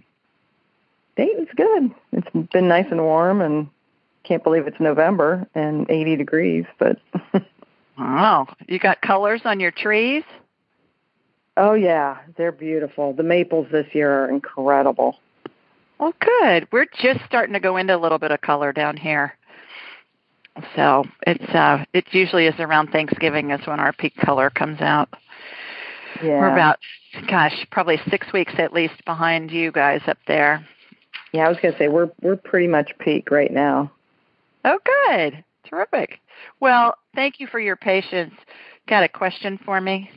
[1.16, 1.90] Dayton's good.
[2.12, 3.68] It's been nice and warm, and
[4.28, 6.64] can't believe it's November and 80 degrees.
[6.78, 6.98] But
[7.98, 10.22] Oh, you got colors on your trees?
[11.56, 13.12] oh yeah, they're beautiful.
[13.12, 15.16] The maples this year are incredible.
[15.98, 16.68] Oh, good.
[16.70, 19.34] We're just starting to go into a little bit of color down here.
[20.76, 25.08] So it's uh, it usually is around Thanksgiving is when our peak color comes out.
[26.22, 26.78] Yeah, We're about,
[27.28, 30.64] gosh, probably six weeks at least behind you guys up there.
[31.32, 31.46] yeah.
[31.46, 33.90] I was gonna say we're we're pretty much peak right now.
[34.68, 35.44] Oh, good.
[35.64, 36.20] Terrific.
[36.60, 38.34] Well, thank you for your patience.
[38.86, 40.10] Got a question for me?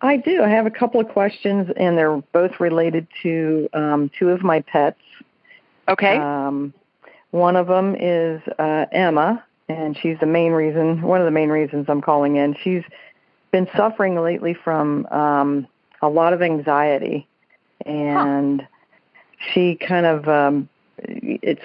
[0.00, 0.44] I do.
[0.44, 4.60] I have a couple of questions, and they're both related to um, two of my
[4.60, 5.00] pets.
[5.88, 6.18] Okay.
[6.18, 6.72] Um,
[7.32, 11.48] one of them is uh, Emma, and she's the main reason, one of the main
[11.48, 12.54] reasons I'm calling in.
[12.62, 12.84] She's
[13.50, 15.66] been suffering lately from um,
[16.00, 17.26] a lot of anxiety,
[17.84, 18.64] and
[19.52, 21.62] she kind of um, it's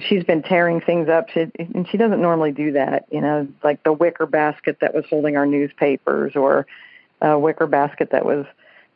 [0.00, 3.06] she's been tearing things up, she, and she doesn't normally do that.
[3.10, 6.66] You know, like the wicker basket that was holding our newspapers, or
[7.20, 8.46] a wicker basket that was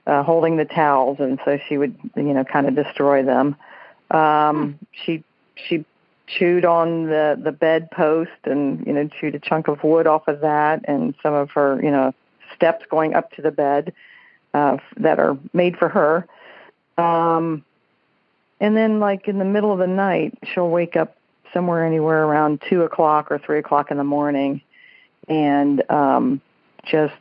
[0.06, 3.56] uh, holding the towels, and so she would, you know, kind of destroy them.
[4.10, 5.24] Um, She
[5.54, 5.84] she
[6.26, 10.28] chewed on the the bed post and you know chewed a chunk of wood off
[10.28, 12.14] of that, and some of her you know
[12.54, 13.92] steps going up to the bed
[14.52, 16.26] uh, that are made for her.
[16.96, 17.64] Um,
[18.60, 21.16] and then like in the middle of the night, she'll wake up
[21.52, 24.60] somewhere anywhere around two o'clock or three o'clock in the morning,
[25.28, 26.40] and um,
[26.84, 27.14] just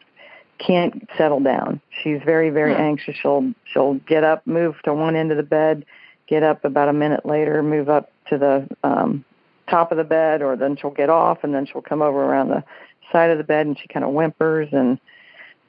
[0.59, 1.81] can't settle down.
[2.01, 2.81] She's very, very Hmm.
[2.81, 3.15] anxious.
[3.15, 5.85] She'll she'll get up, move to one end of the bed,
[6.27, 9.23] get up about a minute later, move up to the um,
[9.67, 12.49] top of the bed, or then she'll get off, and then she'll come over around
[12.49, 12.63] the
[13.11, 14.99] side of the bed, and she kind of whimpers, and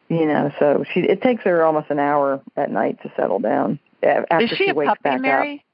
[0.09, 3.79] you know, so she it takes her almost an hour at night to settle down
[4.05, 5.65] after is she, a wakes puppy, back Mary?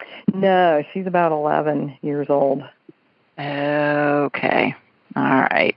[0.00, 0.06] up.
[0.34, 2.62] No, she's about eleven years old.
[3.38, 4.74] Okay.
[5.16, 5.76] All right.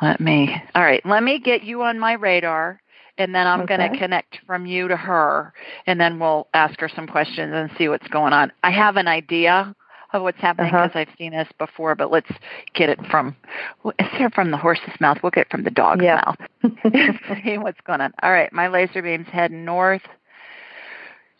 [0.00, 0.54] Let me.
[0.74, 1.04] All right.
[1.06, 2.80] Let me get you on my radar,
[3.18, 5.52] and then I'm going to connect from you to her,
[5.86, 8.50] and then we'll ask her some questions and see what's going on.
[8.64, 9.74] I have an idea
[10.12, 10.88] of what's happening Uh-huh.
[10.88, 12.30] because I've seen this before, but let's
[12.74, 13.34] get it from
[13.98, 16.20] instead of from the horse's mouth, we'll get it from the dog's Yeah.
[16.26, 16.72] mouth.
[17.44, 18.12] see what's going on.
[18.22, 18.52] All right.
[18.52, 20.02] My laser beam's heading north.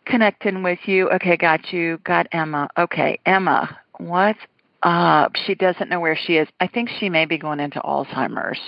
[0.05, 1.09] Connecting with you.
[1.11, 1.99] Okay, got you.
[2.05, 2.69] Got Emma.
[2.77, 3.79] Okay, Emma.
[3.99, 4.39] What's
[4.83, 5.33] up?
[5.47, 6.49] She doesn't know where she is.
[6.61, 8.61] I think she may be going into Alzheimer's.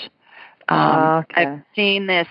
[0.68, 1.46] Um, Okay.
[1.46, 2.28] I've seen this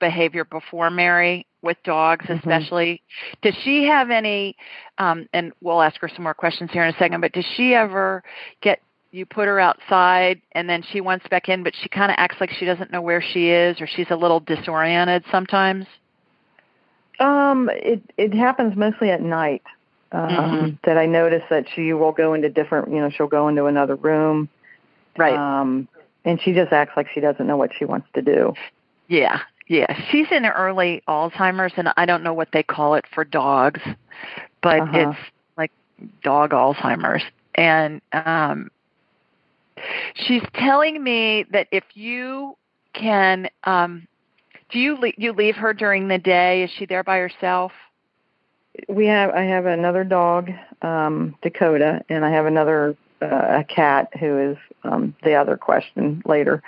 [0.00, 2.38] behavior before, Mary, with dogs, Mhm.
[2.38, 3.02] especially.
[3.42, 4.56] Does she have any?
[4.98, 7.20] Um, and we'll ask her some more questions here in a second.
[7.20, 8.22] But does she ever
[8.60, 8.80] get
[9.12, 12.40] you put her outside and then she wants back in, but she kind of acts
[12.40, 15.86] like she doesn't know where she is, or she's a little disoriented sometimes?
[17.20, 19.62] Um, it it happens mostly at night.
[20.12, 20.78] Um, Mhm.
[20.84, 23.96] That I notice that she will go into different, you know, she'll go into another
[23.96, 24.48] room.
[25.16, 25.34] Right.
[25.34, 25.88] Um,
[26.24, 28.54] and she just acts like she doesn't know what she wants to do.
[29.08, 29.92] Yeah, yeah.
[30.10, 33.80] She's in early Alzheimer's, and I don't know what they call it for dogs,
[34.62, 35.12] but Uh-huh.
[35.12, 35.18] it's
[35.56, 35.72] like
[36.22, 37.22] dog Alzheimer's.
[37.56, 38.70] And um,
[40.14, 42.56] she's telling me that if you
[42.94, 44.06] can, um,
[44.74, 46.64] do you le- you leave her during the day?
[46.64, 47.72] Is she there by herself?
[48.88, 50.50] We have I have another dog,
[50.82, 56.22] um, Dakota, and I have another uh, a cat who is um, the other question
[56.26, 56.60] later.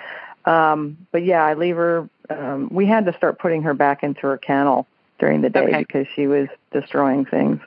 [0.45, 2.09] Um, but yeah, I leave her.
[2.29, 4.87] Um, we had to start putting her back into her kennel
[5.19, 5.79] during the day Okay.
[5.79, 7.59] because she was destroying things.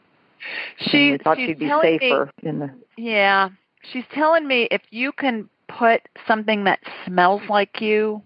[0.79, 2.71] She we thought she's she'd be telling me- safer in the.
[2.97, 3.51] Yeah.
[3.93, 8.23] She's telling me if you can put something that smells like you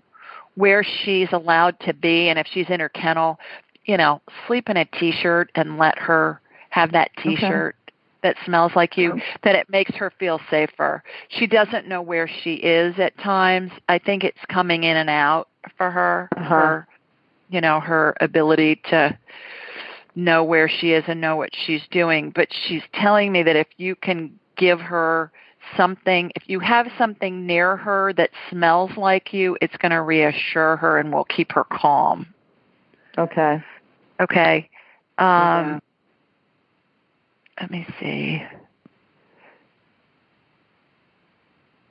[0.57, 3.39] where she's allowed to be and if she's in her kennel,
[3.87, 6.41] you know, sleep in a t-shirt and let her
[6.71, 7.77] have that t-shirt
[8.23, 11.03] that smells like you that it makes her feel safer.
[11.29, 13.71] She doesn't know where she is at times.
[13.89, 16.29] I think it's coming in and out for her.
[16.37, 16.49] Uh-huh.
[16.49, 16.89] Her
[17.55, 19.17] you know, her ability to
[20.17, 22.31] know where she is and know what she's doing.
[22.35, 25.31] But she's telling me that if you can give her
[25.77, 30.77] something, if you have something near her that smells like you, it's going to reassure
[30.77, 32.27] her and will keep her calm.
[33.19, 33.63] Okay.
[34.21, 34.69] Okay.
[35.19, 35.79] Um, Yeah.
[37.61, 38.43] Let me see.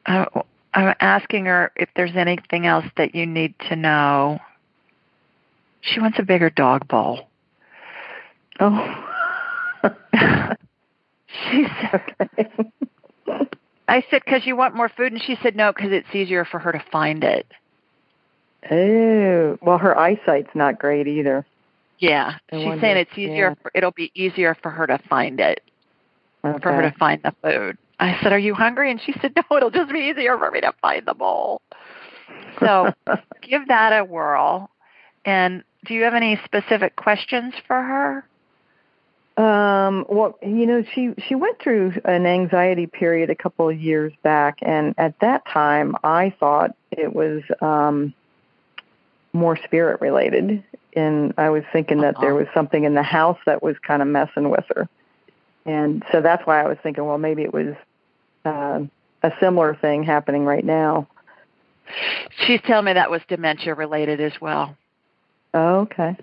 [0.05, 0.27] I,
[0.73, 4.39] I'm asking her if there's anything else that you need to know.
[5.79, 7.29] She wants a bigger dog bowl.
[8.59, 9.09] Oh.
[11.33, 12.69] She said, okay.
[13.87, 15.11] I said, because you want more food?
[15.11, 17.45] And she said, no, because it's easier for her to find it.
[18.71, 21.45] Oh, well, her eyesight's not great either.
[21.99, 22.35] Yeah.
[22.51, 23.53] I She's wonder- saying it's easier, yeah.
[23.61, 25.61] for, it'll be easier for her to find it,
[26.45, 26.61] Okay.
[26.61, 27.77] for her to find the food.
[27.99, 28.89] I said, are you hungry?
[28.91, 31.61] And she said, no, it'll just be easier for me to find the bowl.
[32.59, 32.93] So
[33.41, 34.69] give that a whirl.
[35.25, 38.25] And do you have any specific questions for her?
[39.35, 44.13] Um, well, you know, she she went through an anxiety period a couple of years
[44.21, 48.13] back, and at that time, I thought it was um,
[49.33, 50.63] more spirit related,
[50.95, 52.39] and I was thinking that there Uh-huh.
[52.45, 54.87] was something in the house that was kind of messing with her,
[55.65, 57.73] and so that's why I was thinking, well, maybe it was
[58.45, 58.81] uh,
[59.23, 61.07] a similar thing happening right now.
[62.45, 64.77] She's telling me that was dementia related as well.
[65.55, 66.15] Oh, okay,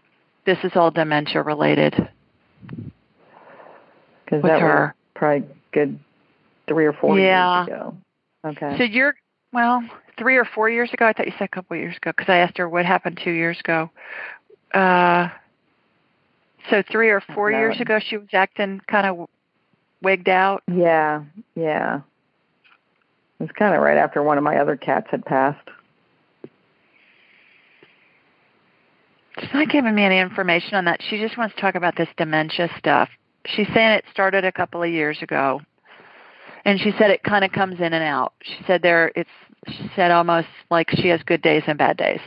[0.46, 2.08] This is all dementia related
[4.30, 4.94] because that was her.
[5.14, 5.98] probably good
[6.68, 7.64] three or four Yeah.
[7.64, 7.96] years ago.
[8.44, 8.78] Okay.
[8.78, 9.14] So you're
[9.52, 9.82] well,
[10.16, 11.06] three or four years ago.
[11.06, 13.20] I thought you said a couple of years ago because I asked her what happened
[13.22, 13.90] two years ago.
[14.72, 15.28] Uh,
[16.68, 19.28] so three or four years ago, she was acting kind of
[20.02, 20.62] wigged out.
[20.72, 21.24] Yeah,
[21.56, 22.02] yeah.
[23.40, 25.68] It was kind of right after one of my other cats had passed.
[29.40, 31.00] She's not giving me any information on that.
[31.08, 33.08] She just wants to talk about this dementia stuff.
[33.46, 35.60] She's saying it started a couple of years ago,
[36.64, 38.34] and she said it kind of comes in and out.
[38.42, 39.30] She said there, it's.
[39.68, 42.20] She said almost like she has good days and bad days.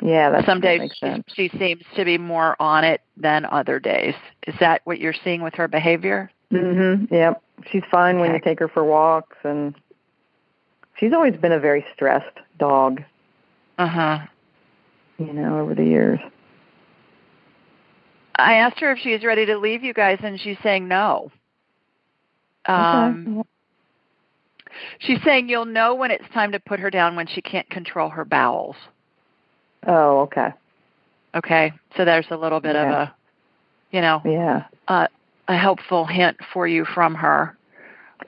[0.00, 3.78] Yeah, that's, Some that days she, she seems to be more on it than other
[3.78, 4.14] days.
[4.46, 6.30] Is that what you're seeing with her behavior?
[6.52, 7.10] Mhm.
[7.10, 7.42] Yep.
[7.70, 9.74] She's fine when you take her for walks, and
[10.96, 13.02] she's always been a very stressed dog.
[13.76, 14.18] Uh huh.
[15.18, 16.20] You know, over the years.
[18.38, 21.30] I asked her if she was ready to leave you guys, and she's saying no.
[22.66, 23.48] Um, okay.
[25.00, 28.10] She's saying you'll know when it's time to put her down when she can't control
[28.10, 28.76] her bowels.
[29.86, 30.52] Oh, okay.
[31.34, 33.14] Okay, so there's a little bit of a,
[33.90, 34.66] you know, Yeah.
[34.88, 35.08] a
[35.48, 37.56] helpful hint for you from her,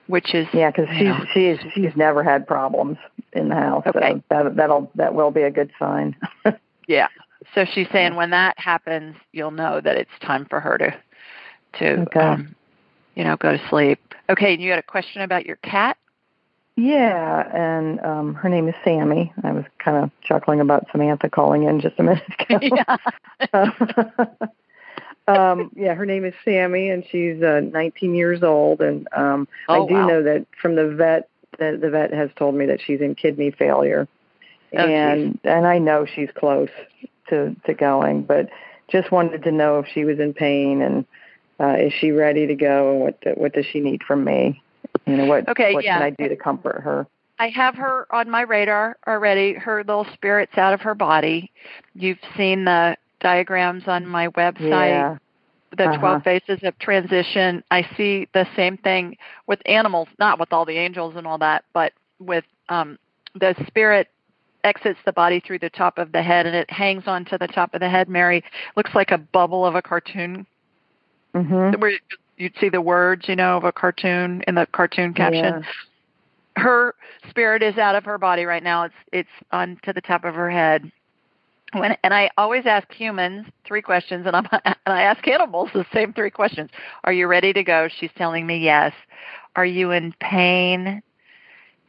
[0.07, 2.97] which is Yeah, because she's know, she's she's never had problems
[3.33, 3.83] in the house.
[3.87, 4.13] Okay.
[4.13, 6.15] So that that'll that will be a good sign.
[6.87, 7.07] yeah.
[7.55, 10.95] So she's saying when that happens, you'll know that it's time for her to,
[11.79, 12.19] to, Okay.
[12.19, 12.55] um,
[13.15, 13.99] you know, go to sleep.
[14.29, 15.97] Okay, and you had a question about your cat.
[16.77, 19.33] Yeah, and um her name is Sammy.
[19.43, 22.59] I was kind of chuckling about Samantha calling in just a minute ago.
[23.53, 23.65] yeah.
[25.27, 29.83] um yeah, her name is Sammy and she's uh 19 years old and um Oh,
[29.83, 30.07] I do wow.
[30.07, 31.27] know that from the vet
[31.59, 34.07] the, the vet has told me that she's in kidney failure.
[34.73, 34.95] Oh, geez.
[34.95, 36.69] and and I know she's close
[37.29, 38.49] to to going, but
[38.89, 41.05] just wanted to know if she was in pain and
[41.59, 42.93] uh, is she ready to go?
[42.93, 44.61] What the, what does she need from me?
[45.05, 45.47] You know what?
[45.47, 45.99] Okay, what yeah.
[45.99, 47.07] can I do to comfort her?
[47.39, 49.53] I have her on my radar already.
[49.53, 51.51] Her little spirit's out of her body.
[51.95, 54.59] You've seen the diagrams on my website.
[54.61, 55.17] Yeah.
[55.75, 56.19] The Uh-huh.
[56.19, 57.63] 12 phases of transition.
[57.71, 59.17] I see the same thing
[59.47, 62.99] with animals, not with all the angels and all that, but with um,
[63.33, 64.09] the spirit
[64.63, 67.73] exits the body through the top of the head and it hangs onto the top
[67.73, 68.43] of the head, Mary.
[68.75, 70.45] Looks like a bubble of a cartoon
[71.33, 71.79] Mhm.
[71.79, 71.93] where
[72.37, 75.63] you'd see the words, you know, of a cartoon in the cartoon caption.
[75.63, 76.61] Yeah.
[76.61, 76.95] Her
[77.29, 78.83] spirit is out of her body right now.
[78.83, 80.91] It's it's on to the top of her head.
[81.73, 85.85] When and I always ask humans three questions, and I'm and I ask animals the
[85.93, 86.69] same three questions.
[87.05, 87.87] Are you ready to go?
[87.87, 88.93] She's telling me yes.
[89.55, 91.01] Are you in pain?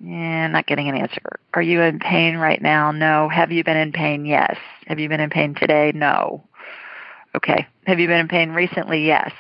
[0.05, 1.23] Yeah, not getting an answer.
[1.55, 2.91] Are you in pain right now?
[2.91, 3.29] No.
[3.29, 4.27] Have you been in pain?
[4.27, 4.57] Yes.
[4.89, 5.93] Have you been in pain today?
[5.95, 6.43] No.
[7.37, 7.67] Okay.
[7.87, 9.07] Have you been in pain recently?
[9.07, 9.31] Yes.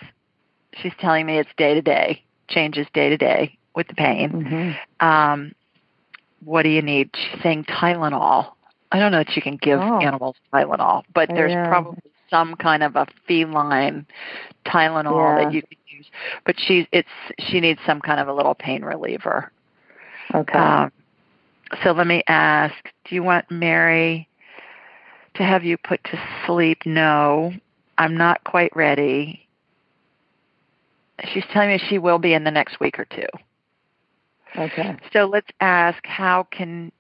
[0.75, 4.77] She's telling me it's day to day, changes day to day with the pain.
[5.01, 5.05] Mhm.
[5.05, 5.53] Um,
[6.45, 7.11] what do you need?
[7.15, 8.53] She's saying Tylenol.
[8.93, 9.99] I don't know that you can give Oh.
[9.99, 11.67] animals Tylenol, but there's Yeah.
[11.69, 11.99] probably
[12.31, 14.07] some kind of a feline
[14.65, 15.45] Tylenol Yeah.
[15.45, 16.11] that you can use.
[16.45, 17.09] But she's it's
[17.41, 19.51] she needs some kind of a little pain reliever.
[20.35, 20.59] Okay.
[20.59, 20.93] Um,
[21.83, 22.75] so let me ask:
[23.09, 24.29] Do you want Mary
[25.35, 26.79] to have you put to sleep?
[26.85, 27.53] No,
[27.99, 29.47] I'm not quite ready.
[31.33, 33.27] She's telling me she will be in the next week or two.
[34.57, 34.97] okay.
[35.13, 36.93] So let's ask: How can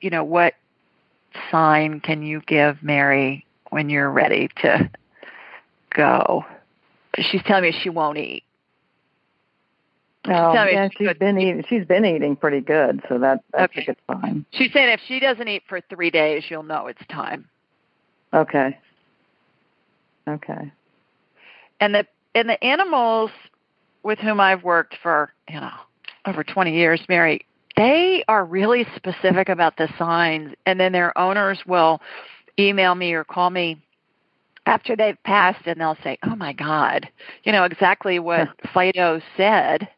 [0.00, 0.54] you know what
[1.50, 4.90] sign can you give Mary when you're ready to
[5.94, 6.44] go?
[7.18, 8.44] She's telling me she won't eat.
[10.28, 11.64] Oh, tell yeah, she she's could- been eating.
[11.68, 13.82] She's been eating pretty good, so that that's Okay.
[13.82, 14.44] a good sign.
[14.52, 17.48] She's saying if she doesn't eat for three days, you'll know it's time.
[18.34, 18.76] Okay.
[20.28, 20.70] Okay.
[21.80, 23.30] and the and the animals
[24.02, 25.70] with whom I've worked for you know
[26.26, 27.46] over 20 years, Mary,
[27.76, 32.00] they are really specific about the signs, and then their owners will
[32.58, 33.80] email me or call me
[34.66, 37.08] after they've passed, and they'll say, "Oh my God,
[37.44, 39.88] you know exactly what Fido said."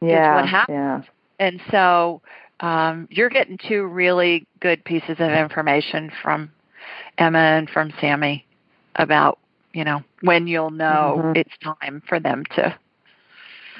[0.00, 0.34] Yeah.
[0.34, 0.74] what happened.
[0.74, 1.02] Yeah.
[1.38, 2.20] And so
[2.60, 6.50] um, you're getting two really good pieces of information from
[7.18, 8.44] Emma and from Sammy
[8.96, 9.38] about,
[9.72, 11.34] you know, when you'll know Mhm.
[11.34, 12.76] it's time for them to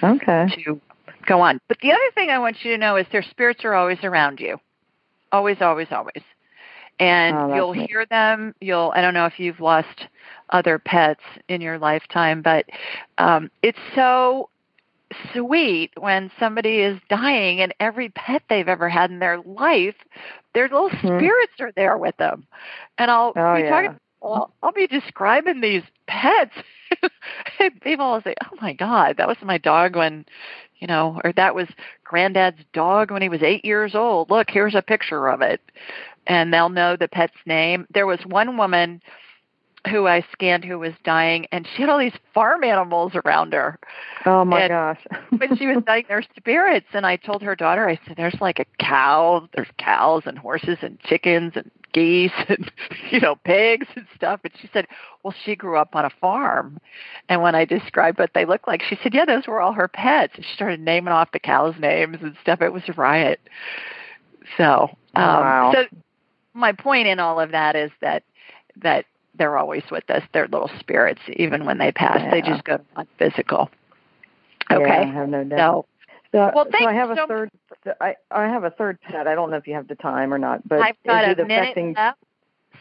[0.03, 0.47] Okay.
[0.65, 0.81] to
[1.27, 1.59] go on.
[1.69, 4.41] But the other thing I want you to know is their spirits are always around
[4.41, 4.59] you.
[5.33, 6.23] Always, always, always.
[7.01, 7.91] And Oh, you'll neat.
[7.91, 8.55] hear them.
[8.61, 10.09] You'll I don't know if you've lost
[10.51, 12.67] other pets in your lifetime, but
[13.19, 14.49] um it's so
[15.33, 19.97] sweet when somebody is dying and every pet they've ever had in their life,
[20.55, 21.09] their little Mhm.
[21.17, 22.47] spirits are there with them.
[22.99, 23.69] And I'll Oh, be yeah.
[23.69, 26.55] talking well, I'll be describing these pets
[27.61, 30.25] and people will say, Oh my God, that was my dog when
[30.79, 31.69] you know, or that was
[32.05, 34.31] granddad's dog when he was eight years old.
[34.31, 35.61] Look, here's a picture of it.
[36.27, 37.87] And they'll know the pet's name.
[37.93, 39.01] There was one woman
[39.89, 43.79] who I scanned who was dying and she had all these farm animals around her
[44.27, 45.07] Oh my And gosh.
[45.39, 48.59] when she was dying their spirits and I told her daughter, I said, There's like
[48.59, 52.71] a cow, there's cows and horses and chickens and geese and
[53.11, 54.87] you know, pigs and stuff and she said,
[55.23, 56.79] Well she grew up on a farm
[57.29, 59.89] and when I described what they looked like, she said, Yeah, those were all her
[59.89, 60.35] pets.
[60.37, 62.61] And she started naming off the cows' names and stuff.
[62.63, 63.41] It was a riot.
[64.57, 65.73] So um Wow.
[65.73, 65.85] so
[66.55, 68.25] my point in all of that is that
[68.77, 69.07] that
[69.39, 70.23] they're always with us.
[70.33, 72.21] They're little spirits, even when they pass.
[72.31, 73.71] They just go on physical.
[74.71, 74.99] Yeah, Okay.
[75.03, 75.59] I have no doubt.
[75.59, 75.87] So
[76.33, 77.51] So, Well, so I have a so- third.
[78.01, 79.27] I I have a third pet.
[79.27, 81.31] I don't know if you have the time or not, but I've got is a
[81.31, 81.95] it affecting?
[81.95, 82.19] left.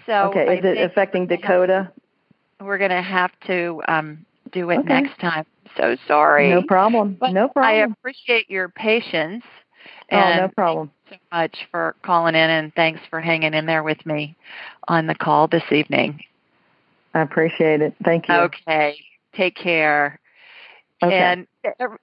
[0.06, 1.92] So okay, I is it affecting Dakota?
[2.60, 4.88] We're going to have to um, do it Okay.
[4.88, 5.46] next time.
[5.78, 6.50] So sorry.
[6.50, 7.16] No problem.
[7.20, 7.74] But no problem.
[7.74, 9.44] I appreciate your patience.
[10.12, 10.92] oh, And no problem.
[11.10, 14.36] so much for calling in and thanks for hanging in there with me
[14.88, 16.20] on the call this evening.
[17.14, 17.96] I appreciate it.
[18.04, 18.36] Thank you.
[18.36, 18.98] Okay.
[19.34, 20.20] Take care.
[21.04, 21.16] Okay.
[21.16, 21.48] And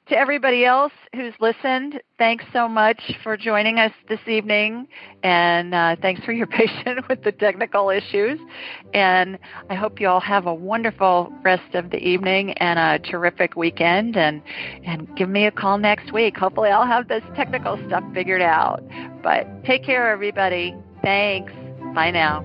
[0.09, 4.87] to everybody else who's listened, thanks so much for joining us this evening.
[5.25, 8.39] And uh, thanks for your patience with the technical issues.
[8.93, 9.37] And
[9.69, 14.17] I hope you all have a wonderful rest of the evening and a terrific weekend.
[14.17, 14.43] And,
[14.85, 16.37] and give me a call next week.
[16.37, 18.81] Hopefully, I'll have this technical stuff figured out.
[19.25, 20.73] But take care, everybody.
[21.03, 21.53] Thanks.
[21.95, 22.45] Bye now.